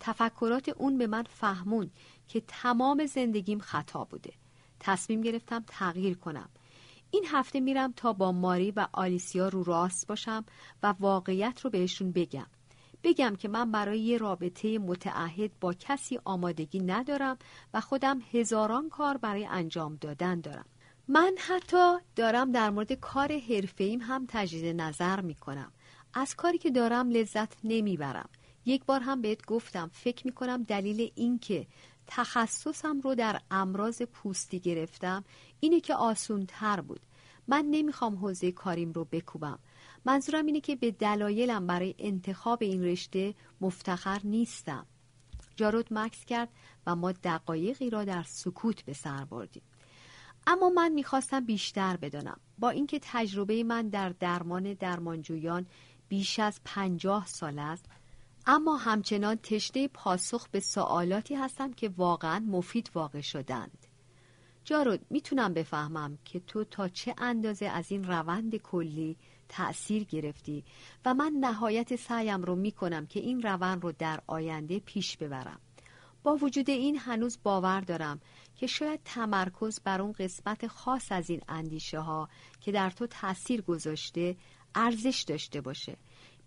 تفکرات 0.00 0.68
اون 0.68 0.98
به 0.98 1.06
من 1.06 1.22
فهمون 1.22 1.90
که 2.30 2.42
تمام 2.48 3.06
زندگیم 3.06 3.58
خطا 3.58 4.04
بوده. 4.04 4.32
تصمیم 4.80 5.20
گرفتم 5.20 5.64
تغییر 5.66 6.18
کنم. 6.18 6.48
این 7.10 7.24
هفته 7.28 7.60
میرم 7.60 7.92
تا 7.96 8.12
با 8.12 8.32
ماری 8.32 8.70
و 8.70 8.88
آلیسیا 8.92 9.48
رو 9.48 9.62
راست 9.62 10.06
باشم 10.06 10.44
و 10.82 10.94
واقعیت 11.00 11.60
رو 11.60 11.70
بهشون 11.70 12.12
بگم. 12.12 12.46
بگم 13.02 13.36
که 13.36 13.48
من 13.48 13.72
برای 13.72 14.00
یه 14.00 14.18
رابطه 14.18 14.78
متعهد 14.78 15.50
با 15.60 15.74
کسی 15.74 16.18
آمادگی 16.24 16.80
ندارم 16.80 17.38
و 17.74 17.80
خودم 17.80 18.20
هزاران 18.32 18.88
کار 18.88 19.16
برای 19.16 19.46
انجام 19.46 19.98
دادن 20.00 20.40
دارم. 20.40 20.66
من 21.08 21.34
حتی 21.38 21.96
دارم 22.16 22.52
در 22.52 22.70
مورد 22.70 22.92
کار 22.92 23.38
حرفه‌ایم 23.38 24.00
هم 24.00 24.26
تجدید 24.28 24.80
نظر 24.80 25.20
می‌کنم. 25.20 25.72
از 26.14 26.34
کاری 26.34 26.58
که 26.58 26.70
دارم 26.70 27.10
لذت 27.10 27.56
نمی‌برم. 27.64 28.28
یک 28.64 28.84
بار 28.84 29.00
هم 29.00 29.22
بهت 29.22 29.46
گفتم 29.46 29.90
فکر 29.92 30.26
می‌کنم 30.26 30.62
دلیل 30.62 31.12
اینکه 31.14 31.66
تخصصم 32.06 33.00
رو 33.00 33.14
در 33.14 33.40
امراض 33.50 34.02
پوستی 34.02 34.60
گرفتم. 34.60 35.24
اینه 35.60 35.80
که 35.80 35.94
آسون 35.94 36.46
تر 36.48 36.80
بود. 36.80 37.00
من 37.48 37.64
نمی‌خوام 37.70 38.16
حوزه 38.16 38.52
کاریم 38.52 38.92
رو 38.92 39.04
بکوبم. 39.04 39.58
منظورم 40.04 40.46
اینه 40.46 40.60
که 40.60 40.76
به 40.76 40.90
دلایلم 40.90 41.66
برای 41.66 41.94
انتخاب 41.98 42.58
این 42.62 42.84
رشته 42.84 43.34
مفتخر 43.60 44.20
نیستم. 44.24 44.86
جارود 45.56 45.86
مکس 45.90 46.24
کرد 46.24 46.48
و 46.86 46.96
ما 46.96 47.12
دقایقی 47.12 47.90
را 47.90 48.04
در 48.04 48.22
سکوت 48.22 48.84
به 48.84 48.92
سر 48.92 49.24
بردیم. 49.24 49.62
اما 50.46 50.68
من 50.68 50.92
می‌خواستم 50.92 51.44
بیشتر 51.44 51.96
بدانم. 51.96 52.40
با 52.58 52.70
اینکه 52.70 53.00
تجربه 53.02 53.64
من 53.64 53.88
در 53.88 54.08
درمان 54.08 54.74
درمانجویان 54.74 55.66
بیش 56.08 56.38
از 56.38 56.60
پنجاه 56.64 57.26
سال 57.26 57.58
است 57.58 57.84
اما 58.46 58.76
همچنان 58.76 59.36
تشته 59.36 59.88
پاسخ 59.88 60.48
به 60.48 60.60
سوالاتی 60.60 61.34
هستم 61.34 61.72
که 61.72 61.88
واقعا 61.96 62.38
مفید 62.38 62.90
واقع 62.94 63.20
شدند. 63.20 63.86
جارود 64.64 65.06
می‌تونم 65.10 65.54
بفهمم 65.54 66.18
که 66.24 66.40
تو 66.40 66.64
تا 66.64 66.88
چه 66.88 67.14
اندازه 67.18 67.66
از 67.66 67.92
این 67.92 68.04
روند 68.04 68.56
کلی 68.56 69.16
تأثیر 69.48 70.04
گرفتی 70.04 70.64
و 71.04 71.14
من 71.14 71.32
نهایت 71.40 71.96
سعیم 71.96 72.42
رو 72.42 72.56
می‌کنم 72.56 73.06
که 73.06 73.20
این 73.20 73.42
روند 73.42 73.82
رو 73.82 73.92
در 73.92 74.20
آینده 74.26 74.78
پیش 74.78 75.16
ببرم. 75.16 75.60
با 76.22 76.36
وجود 76.36 76.70
این 76.70 76.98
هنوز 76.98 77.38
باور 77.42 77.80
دارم 77.80 78.20
که 78.56 78.66
شاید 78.66 79.00
تمرکز 79.04 79.80
بر 79.80 80.02
اون 80.02 80.12
قسمت 80.12 80.66
خاص 80.66 81.12
از 81.12 81.30
این 81.30 81.40
اندیشه 81.48 82.00
ها 82.00 82.28
که 82.60 82.72
در 82.72 82.90
تو 82.90 83.06
تأثیر 83.06 83.62
گذاشته 83.62 84.36
ارزش 84.74 85.24
داشته 85.28 85.60
باشه. 85.60 85.96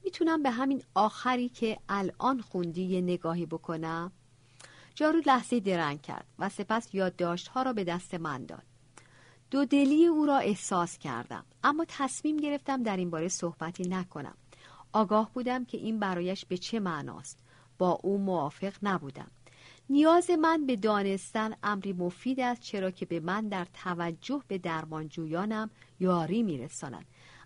می‌تونم 0.04 0.44
به 0.44 0.52
همین 0.52 0.84
آخری 0.96 1.50
که 1.50 1.80
الان 1.89 2.42
خوندی 2.42 2.84
یه 2.84 3.02
نگاهی 3.02 3.46
بکنم؟ 3.46 4.12
جارو 4.96 5.22
لحظه 5.26 5.60
درنگ 5.60 6.02
کرد 6.02 6.26
و 6.39 6.50
سپس 6.50 6.94
یادداشتها 6.96 7.62
را 7.62 7.74
به 7.74 7.84
دست 7.84 8.13
من 8.13 8.46
داد. 8.46 8.63
دو 9.52 9.66
دلی 9.66 10.06
او 10.06 10.26
را 10.26 10.38
احساس 10.38 10.98
کردم 10.98 11.46
اما 11.63 11.86
تصمیم 11.88 12.38
گرفتم 12.38 12.84
در 12.84 12.98
این 12.98 13.10
باره 13.10 13.28
صحبتی 13.28 13.84
نکنم. 13.84 14.38
آگاه 14.94 15.32
بودم 15.34 15.66
که 15.66 15.78
این 15.78 16.00
برایش 16.00 16.46
به 16.46 16.58
چه 16.58 16.80
معناست. 16.80 17.39
با 17.78 18.00
او 18.04 18.18
موافق 18.18 18.74
نبودم. 18.84 19.32
نیاز 19.89 20.30
من 20.30 20.66
به 20.66 20.76
دانستن 20.76 21.54
امری 21.63 21.94
مفید 21.94 22.39
است 22.39 22.62
چرا 22.62 22.92
که 22.92 23.06
به 23.06 23.20
من 23.20 23.48
در 23.48 23.68
توجه 23.74 24.44
به 24.48 24.58
درمانجویانم 24.58 25.70
یاری 26.00 26.44
میرساند. 26.44 27.06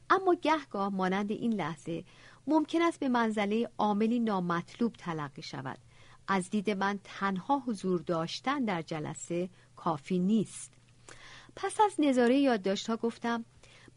اما 0.09 0.35
گهگاه 0.41 0.89
مانند 0.89 1.31
این 1.31 1.53
لحظه 1.53 2.03
ممکن 2.47 2.81
است 2.81 2.99
به 2.99 3.09
منزله 3.09 3.69
عاملی 3.77 4.19
نامطلوب 4.19 4.93
تلقی 4.93 5.41
شود. 5.41 5.77
از 6.27 6.49
دید 6.49 6.69
من 6.69 6.99
تنها 7.03 7.63
حضور 7.67 8.01
داشتن 8.01 8.65
در 8.65 8.81
جلسه 8.81 9.49
کافی 9.75 10.19
نیست. 10.19 10.73
پس 11.55 11.81
از 11.81 11.95
نظاره 11.99 12.37
یادداشتها 12.37 12.97
گفتم 12.97 13.45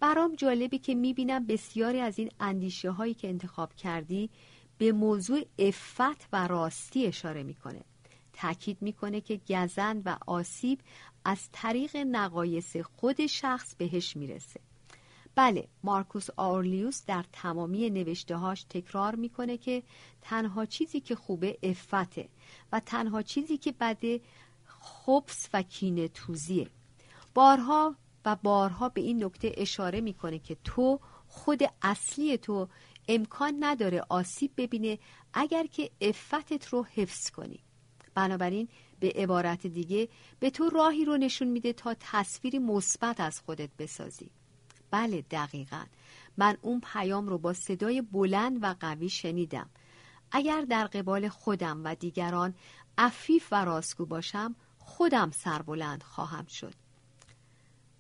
برام 0.01 0.35
جالبی 0.35 0.79
که 0.79 0.95
می‌بینم 0.95 1.47
بسیاری 1.47 2.01
از 2.01 2.19
این 2.19 2.31
اندیشه 2.41 2.91
هایی 2.91 3.15
که 3.15 3.29
انتخاب 3.29 3.75
کردی 3.75 4.31
به 4.79 4.93
موضوع 4.93 5.41
افت 5.59 6.29
و 6.33 6.47
راستی 6.47 7.07
اشاره 7.07 7.43
می‌کنه. 7.43 7.85
تاکید 8.33 8.83
می‌کنه 8.83 9.21
که 9.21 9.41
گزند 9.49 10.03
و 10.05 10.17
آسیب 10.27 10.81
از 11.25 11.49
طریق 11.53 11.97
نقایص 11.97 12.77
خود 12.77 13.27
شخص 13.27 13.75
بهش 13.75 14.17
می‌رسه. 14.17 14.61
بله 15.35 15.69
مارکوس 15.85 16.27
آرلیوس 16.37 17.05
در 17.07 17.25
تمامی 17.33 17.91
نوشتههاش 17.91 18.63
تکرار 18.63 19.15
می‌کنه 19.15 19.57
که 19.57 19.83
تنها 20.23 20.67
چیزی 20.67 21.01
که 21.01 21.15
خوبه 21.15 21.59
افته 21.63 22.29
و 22.73 22.81
تنها 22.81 23.23
چیزی 23.23 23.59
که 23.59 23.73
بده 23.73 24.21
خبس 24.65 25.49
و 25.53 25.63
کینه 25.63 26.09
توزیه 26.09 26.71
بارها 27.35 27.97
و 28.25 28.37
بارها 28.37 28.89
به 28.89 29.01
این 29.01 29.25
نکته 29.25 29.53
اشاره 29.57 30.01
می‌کنه 30.01 30.39
که 30.39 30.57
تو 30.65 31.01
خود 31.29 31.63
اصلی 31.83 32.39
تو 32.39 32.69
امکان 33.09 33.57
نداره 33.61 34.03
آسیب 34.09 34.51
ببینه 34.57 34.99
اگر 35.33 35.67
که 35.67 35.91
افتت 36.01 36.69
رو 36.69 36.87
حفظ 36.95 37.31
کنی. 37.31 37.61
بنابراین 38.15 38.69
به 39.01 39.13
عبارت 39.17 39.67
دیگه 39.67 40.09
به 40.41 40.51
تو 40.51 40.69
راهی 40.69 41.05
رو 41.05 41.17
نشون 41.17 41.49
میده 41.49 41.73
تا 41.73 41.97
تصویری 42.01 42.59
مثبت 42.59 43.21
از 43.21 43.41
خودت 43.41 43.71
بسازی. 43.79 44.31
بله 44.91 45.25
دقیقا. 45.31 45.85
من 46.37 46.57
اون 46.63 46.81
پیام 46.93 47.29
رو 47.29 47.39
با 47.39 47.53
صدای 47.53 48.03
بلند 48.03 48.59
و 48.63 48.75
قوی 48.81 49.09
شنیدم. 49.09 49.71
اگر 50.33 50.61
در 50.61 50.87
قبال 50.87 51.29
خودم 51.29 51.85
و 51.85 51.95
دیگران 51.95 52.55
عفیف 52.99 53.49
و 53.53 53.65
راستگو 53.65 54.07
باشم 54.07 54.55
خودم 54.79 55.31
سربلند 55.31 56.03
خواهم 56.03 56.47
شد. 56.47 56.75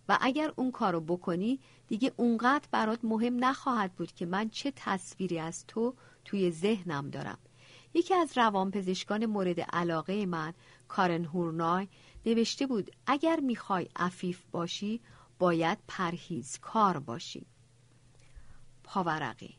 و 0.09 0.19
اگر 0.21 0.53
اون 0.57 0.71
کارو 0.71 1.01
بکنی 1.01 1.61
دیگه 1.89 2.13
اونقدر 2.17 2.69
برات 2.71 3.05
مهم 3.05 3.45
نخواهد 3.45 3.93
بود 3.93 4.13
که 4.13 4.27
من 4.27 4.49
چه 4.49 4.73
تصویری 4.77 5.39
از 5.39 5.67
تو 5.67 5.95
توی 6.25 6.51
ذهنم 6.51 7.11
دارم. 7.11 7.39
یکی 7.95 8.15
از 8.15 8.39
روانپزشکان 8.39 9.27
مورد 9.27 9.61
علاقه 9.61 10.27
من 10.27 10.55
کارن 10.89 11.25
هورنای 11.25 11.89
نوشته 12.27 12.67
بود 12.67 12.91
اگر 13.07 13.41
می‌خوای 13.41 13.89
عفیف 13.97 14.43
باشی 14.53 15.01
باید 15.41 15.79
پرهیز 15.89 16.59
کار 16.59 16.99
باشی 16.99 17.47
پاورقی 18.85 19.55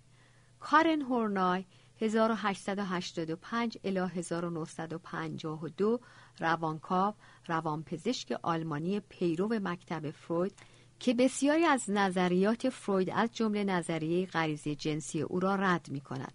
کارن 0.60 1.02
هورنای 1.02 1.65
1885 2.02 3.78
الی 3.84 4.00
1952 4.00 6.00
روانکاو 6.39 7.13
روانپزشک 7.48 8.39
آلمانی 8.44 9.00
پیرو 9.00 9.48
مکتب 9.48 10.12
فروید 10.12 10.54
که 11.00 11.13
بسیاری 11.13 11.65
از 11.65 11.84
نظریات 11.88 12.70
فروید 12.70 13.10
از 13.13 13.30
جمله 13.34 13.63
نظریه 13.63 14.26
غریزه 14.26 14.76
جنسی 14.76 15.22
او 15.22 15.39
را 15.39 15.56
رد 15.56 15.89
می 15.89 16.02
کند. 16.02 16.34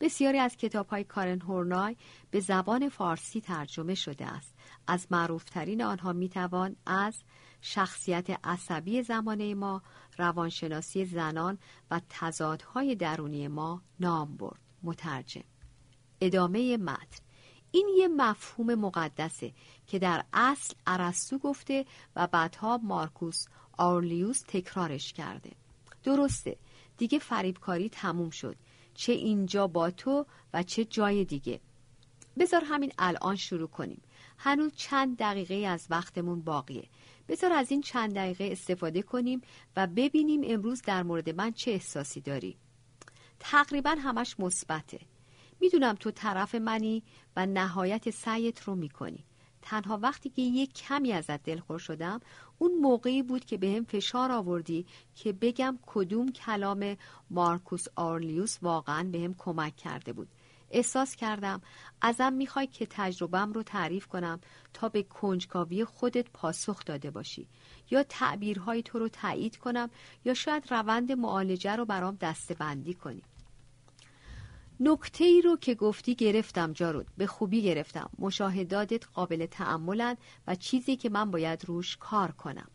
بسیاری 0.00 0.38
از 0.38 0.56
کتاب 0.56 0.88
های 0.88 1.04
کارن 1.04 1.40
هورنای 1.40 1.96
به 2.30 2.40
زبان 2.40 2.88
فارسی 2.88 3.40
ترجمه 3.40 3.94
شده 3.94 4.26
است. 4.26 4.54
از 4.86 5.06
معروفترین 5.10 5.82
آنها 5.82 6.12
می 6.12 6.28
توان 6.28 6.76
از 6.86 7.22
شخصیت 7.60 8.46
عصبی 8.46 9.02
زمانه 9.02 9.54
ما، 9.54 9.82
روانشناسی 10.18 11.04
زنان 11.04 11.58
و 11.90 12.00
تضادهای 12.08 12.94
درونی 12.94 13.48
ما 13.48 13.82
نام 14.00 14.36
برد. 14.36 14.60
مترجم 14.82 15.44
ادامه 16.20 16.76
متن 16.76 17.24
این 17.70 17.88
یه 17.96 18.08
مفهوم 18.08 18.74
مقدسه 18.74 19.52
که 19.86 19.98
در 19.98 20.24
اصل 20.32 20.74
ارسطو 20.86 21.38
گفته 21.38 21.86
و 22.16 22.26
بعدها 22.26 22.80
مارکوس 22.82 23.46
آرلیوس 23.78 24.42
تکرارش 24.48 25.12
کرده 25.12 25.50
درسته 26.02 26.56
دیگه 26.96 27.18
فریبکاری 27.18 27.88
تموم 27.88 28.30
شد 28.30 28.56
چه 28.94 29.12
اینجا 29.12 29.66
با 29.66 29.90
تو 29.90 30.26
و 30.54 30.62
چه 30.62 30.84
جای 30.84 31.24
دیگه. 31.24 31.60
بذار 32.38 32.64
همین 32.64 32.92
الان 32.98 33.36
شروع 33.36 33.68
کنیم. 33.68 34.02
هنوز 34.38 34.72
چند 34.76 35.16
دقیقه 35.16 35.54
از 35.54 35.86
وقتمون 35.90 36.40
باقیه. 36.40 36.88
بذار 37.28 37.52
از 37.52 37.70
این 37.70 37.80
چند 37.80 38.14
دقیقه 38.14 38.48
استفاده 38.52 39.02
کنیم 39.02 39.40
و 39.76 39.86
ببینیم 39.86 40.40
امروز 40.44 40.82
در 40.82 41.02
مورد 41.02 41.30
من 41.30 41.52
چه 41.52 41.70
احساسی 41.70 42.20
داری. 42.20 42.56
تقریبا 43.40 43.90
همش 43.90 44.40
مثبته. 44.40 45.00
می‌دونم 45.60 45.94
تو 45.94 46.10
طرف 46.10 46.54
منی 46.54 47.02
و 47.36 47.46
نهایت 47.46 48.10
سعیت 48.10 48.62
رو 48.62 48.74
می‌کنی. 48.74 49.24
تنها 49.64 49.98
وقتی 50.02 50.28
که 50.28 50.42
یک 50.42 50.72
کمی 50.74 51.12
ازت 51.12 51.42
دلخور 51.42 51.78
شدم 51.78 52.20
اون 52.58 52.74
موقعی 52.80 53.22
بود 53.22 53.44
که 53.44 53.56
به 53.56 53.70
هم 53.70 53.84
فشار 53.84 54.32
آوردی 54.32 54.86
که 55.14 55.32
بگم 55.32 55.78
کدوم 55.86 56.32
کلام 56.32 56.96
مارکوس 57.30 57.84
آرلیوس 57.96 58.58
واقعا 58.62 59.08
به 59.12 59.18
هم 59.18 59.34
کمک 59.38 59.76
کرده 59.76 60.12
بود. 60.12 60.28
احساس 60.70 61.16
کردم 61.16 61.62
ازم 62.00 62.32
می‌خوای 62.32 62.66
که 62.66 62.86
تجربم 62.90 63.52
رو 63.52 63.62
تعریف 63.62 64.06
کنم 64.06 64.40
تا 64.72 64.88
به 64.88 65.02
کنجکاوی 65.02 65.84
خودت 65.84 66.30
پاسخ 66.30 66.84
داده 66.84 67.10
باشی 67.10 67.48
یا 67.90 68.02
تعبیرهای 68.02 68.82
تو 68.82 68.98
رو 68.98 69.08
تایید 69.08 69.56
کنم 69.56 69.90
یا 70.24 70.34
شاید 70.34 70.72
روند 70.72 71.12
معالجه 71.12 71.76
رو 71.76 71.84
برام 71.84 72.16
دستبندی 72.20 72.94
کنی. 72.94 73.22
نکته 74.80 75.24
ای 75.24 75.42
رو 75.42 75.56
که 75.56 75.74
گفتی 75.74 76.14
گرفتم 76.14 76.72
جارود. 76.72 77.06
به 77.16 77.26
خوبی 77.26 77.62
گرفتم. 77.62 78.10
مشاهداتت 78.18 79.06
قابل 79.06 79.46
تعملن 79.46 80.16
و 80.46 80.54
چیزی 80.54 80.96
که 80.96 81.08
من 81.08 81.30
باید 81.30 81.64
روش 81.64 81.96
کار 81.96 82.30
کنم. 82.30 82.68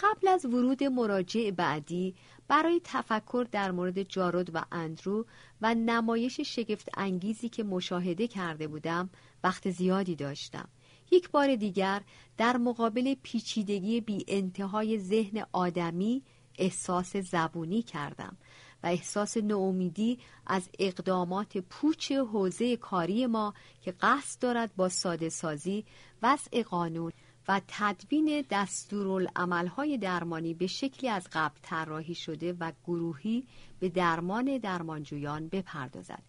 قبل 0.00 0.28
از 0.28 0.44
ورود 0.44 0.84
مراجع 0.84 1.50
بعدی 1.50 2.14
برای 2.48 2.80
تفکر 2.84 3.46
در 3.52 3.70
مورد 3.70 4.02
جارود 4.02 4.50
و 4.54 4.64
اندرو 4.72 5.26
و 5.60 5.74
نمایش 5.74 6.40
شگفت 6.40 6.88
انگیزی 6.96 7.48
که 7.48 7.64
مشاهده 7.64 8.28
کرده 8.28 8.68
بودم 8.68 9.10
وقت 9.44 9.70
زیادی 9.70 10.16
داشتم. 10.16 10.68
یک 11.10 11.30
بار 11.30 11.56
دیگر 11.56 12.02
در 12.36 12.56
مقابل 12.56 13.14
پیچیدگی 13.22 14.00
بی 14.00 14.24
انتهای 14.28 14.98
ذهن 14.98 15.46
آدمی 15.52 16.22
احساس 16.58 17.16
زبونی 17.16 17.82
کردم. 17.82 18.36
و 18.82 18.86
احساس 18.86 19.36
ناامیدی 19.36 20.18
از 20.46 20.68
اقدامات 20.78 21.58
پوچ 21.58 22.12
حوزه 22.12 22.76
کاری 22.76 23.26
ما 23.26 23.54
که 23.80 23.94
قصد 24.00 24.42
دارد 24.42 24.76
با 24.76 24.88
ساده 24.88 25.28
سازی 25.28 25.84
وضع 26.22 26.62
قانون 26.62 27.12
و 27.48 27.60
تدوین 27.68 28.44
دستورالعملهای 28.50 29.98
درمانی 29.98 30.54
به 30.54 30.66
شکلی 30.66 31.10
از 31.10 31.28
قبل 31.32 31.58
طراحی 31.62 32.14
شده 32.14 32.52
و 32.52 32.72
گروهی 32.86 33.46
به 33.78 33.88
درمان 33.88 34.58
درمانجویان 34.58 35.48
بپردازد. 35.48 36.22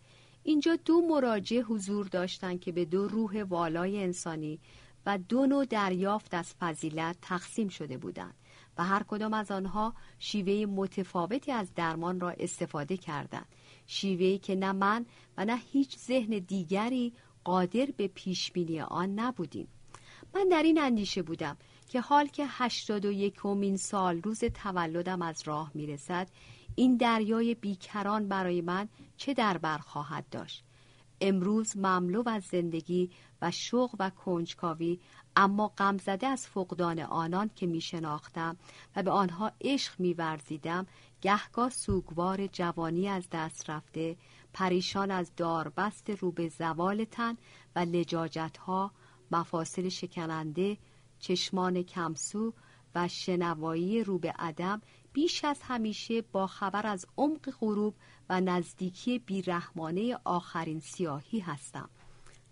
اینجا 0.43 0.75
دو 0.85 1.01
مراجع 1.01 1.61
حضور 1.61 2.07
داشتند 2.07 2.59
که 2.59 2.71
به 2.71 2.85
دو 2.85 3.07
روح 3.07 3.43
والای 3.43 4.03
انسانی 4.03 4.59
و 5.05 5.17
دو 5.17 5.45
نوع 5.45 5.65
دریافت 5.65 6.33
از 6.33 6.53
فضیلت 6.59 7.17
تقسیم 7.21 7.67
شده 7.67 7.97
بودند. 7.97 8.33
و 8.77 8.83
هر 8.83 9.03
کدام 9.03 9.33
از 9.33 9.51
آنها 9.51 9.93
شیوه 10.19 10.65
متفاوتی 10.65 11.51
از 11.51 11.73
درمان 11.75 12.19
را 12.19 12.29
استفاده 12.29 12.97
کردند. 12.97 13.47
شیوهی 13.87 14.37
که 14.37 14.55
نه 14.55 14.71
من 14.71 15.05
و 15.37 15.45
نه 15.45 15.57
هیچ 15.71 15.97
ذهن 15.97 16.39
دیگری 16.39 17.13
قادر 17.43 17.85
به 17.97 18.07
پیش 18.07 18.51
بینی 18.51 18.81
آن 18.81 19.19
نبودیم. 19.19 19.67
من 20.35 20.47
در 20.47 20.63
این 20.63 20.81
اندیشه 20.81 21.21
بودم 21.21 21.57
که 21.87 22.01
حال 22.01 22.27
که 22.27 22.45
هشتاد 22.47 23.05
و 23.05 23.11
یکمین 23.11 23.77
سال 23.77 24.21
روز 24.21 24.39
تولدم 24.39 25.21
از 25.21 25.41
راه 25.45 25.71
می‌رسد 25.73 26.29
این 26.75 26.97
دریای 26.97 27.55
بیکران 27.55 28.27
برای 28.27 28.61
من 28.61 28.89
چه 29.17 29.33
در 29.33 29.57
بر 29.57 29.77
خواهد 29.77 30.29
داشت؟ 30.29 30.63
امروز 31.21 31.77
مملو 31.77 32.29
از 32.29 32.43
زندگی 32.43 33.11
و 33.41 33.51
شوق 33.51 33.95
و 33.99 34.09
کنجکاوی 34.09 34.99
اما 35.39 35.67
غمزده 35.67 36.27
از 36.27 36.47
فقدان 36.47 36.99
آنان 36.99 37.49
که 37.55 37.67
می 37.67 37.81
شناختم 37.81 38.57
و 38.95 39.03
به 39.03 39.11
آنها 39.11 39.51
عشق 39.61 39.99
می 39.99 40.13
ورزیدم 40.13 40.87
گهگاه 41.21 41.69
سوگوار 41.69 42.47
جوانی 42.47 43.07
از 43.07 43.27
دست 43.31 43.69
رفته 43.69 44.17
پریشان 44.53 45.11
از 45.11 45.31
داربست 45.37 46.09
رو 46.09 46.31
به 46.31 46.49
زوال 46.49 47.03
تن 47.03 47.37
و 47.75 47.79
لجاجت 47.79 48.57
ها 48.57 48.91
مفاصل 49.31 49.89
شکننده 49.89 50.77
چشمان 51.19 51.83
کمسو 51.83 52.53
و 52.95 53.07
شنوایی 53.07 54.03
رو 54.03 54.19
به 54.19 54.33
عدم 54.39 54.81
بیش 55.13 55.43
از 55.43 55.59
همیشه 55.61 56.21
با 56.21 56.47
خبر 56.47 56.87
از 56.87 57.05
عمق 57.17 57.51
غروب 57.59 57.95
و 58.29 58.41
نزدیکی 58.41 59.19
بیرحمانه 59.19 60.17
آخرین 60.23 60.79
سیاهی 60.79 61.39
هستم. 61.39 61.89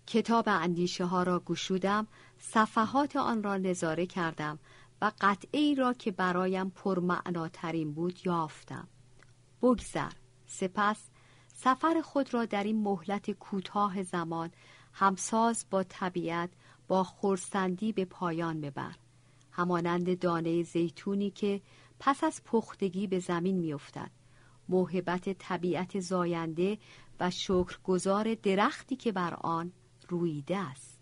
کتاب 0.06 0.44
اندیشه 0.48 1.04
ها 1.04 1.22
را 1.22 1.42
گشودم 1.46 2.06
صفحات 2.38 3.16
آن 3.16 3.42
را 3.42 3.56
نظاره 3.56 4.06
کردم 4.06 4.58
و 5.02 5.12
قطعه 5.20 5.60
ای 5.60 5.74
را 5.74 5.92
که 5.92 6.10
برایم 6.10 6.70
پرمعناترین 6.70 7.92
بود 7.92 8.26
یافتم. 8.26 8.88
بگذر. 9.62 10.12
سپس 10.46 11.10
سفر 11.54 12.00
خود 12.00 12.34
را 12.34 12.44
در 12.44 12.64
این 12.64 12.82
مهلت 12.82 13.30
کوتاه 13.30 14.02
زمان 14.02 14.50
همساز 14.92 15.66
با 15.70 15.82
طبیعت 15.82 16.50
با 16.88 17.04
خورسندی 17.04 17.92
به 17.92 18.04
پایان 18.04 18.60
ببر. 18.60 18.94
همانند 19.50 20.18
دانه 20.18 20.62
زیتونی 20.62 21.30
که 21.30 21.60
پس 22.00 22.24
از 22.24 22.44
پختگی 22.44 23.06
به 23.06 23.18
زمین 23.18 23.56
میافتد. 23.58 24.10
موهبت 24.68 25.38
طبیعت 25.38 26.00
زاینده 26.00 26.78
و 27.20 27.30
شکرگزار 27.30 28.34
درختی 28.34 28.96
که 28.96 29.12
بر 29.12 29.34
آن 29.34 29.72
رویده 30.08 30.56
است. 30.56 30.96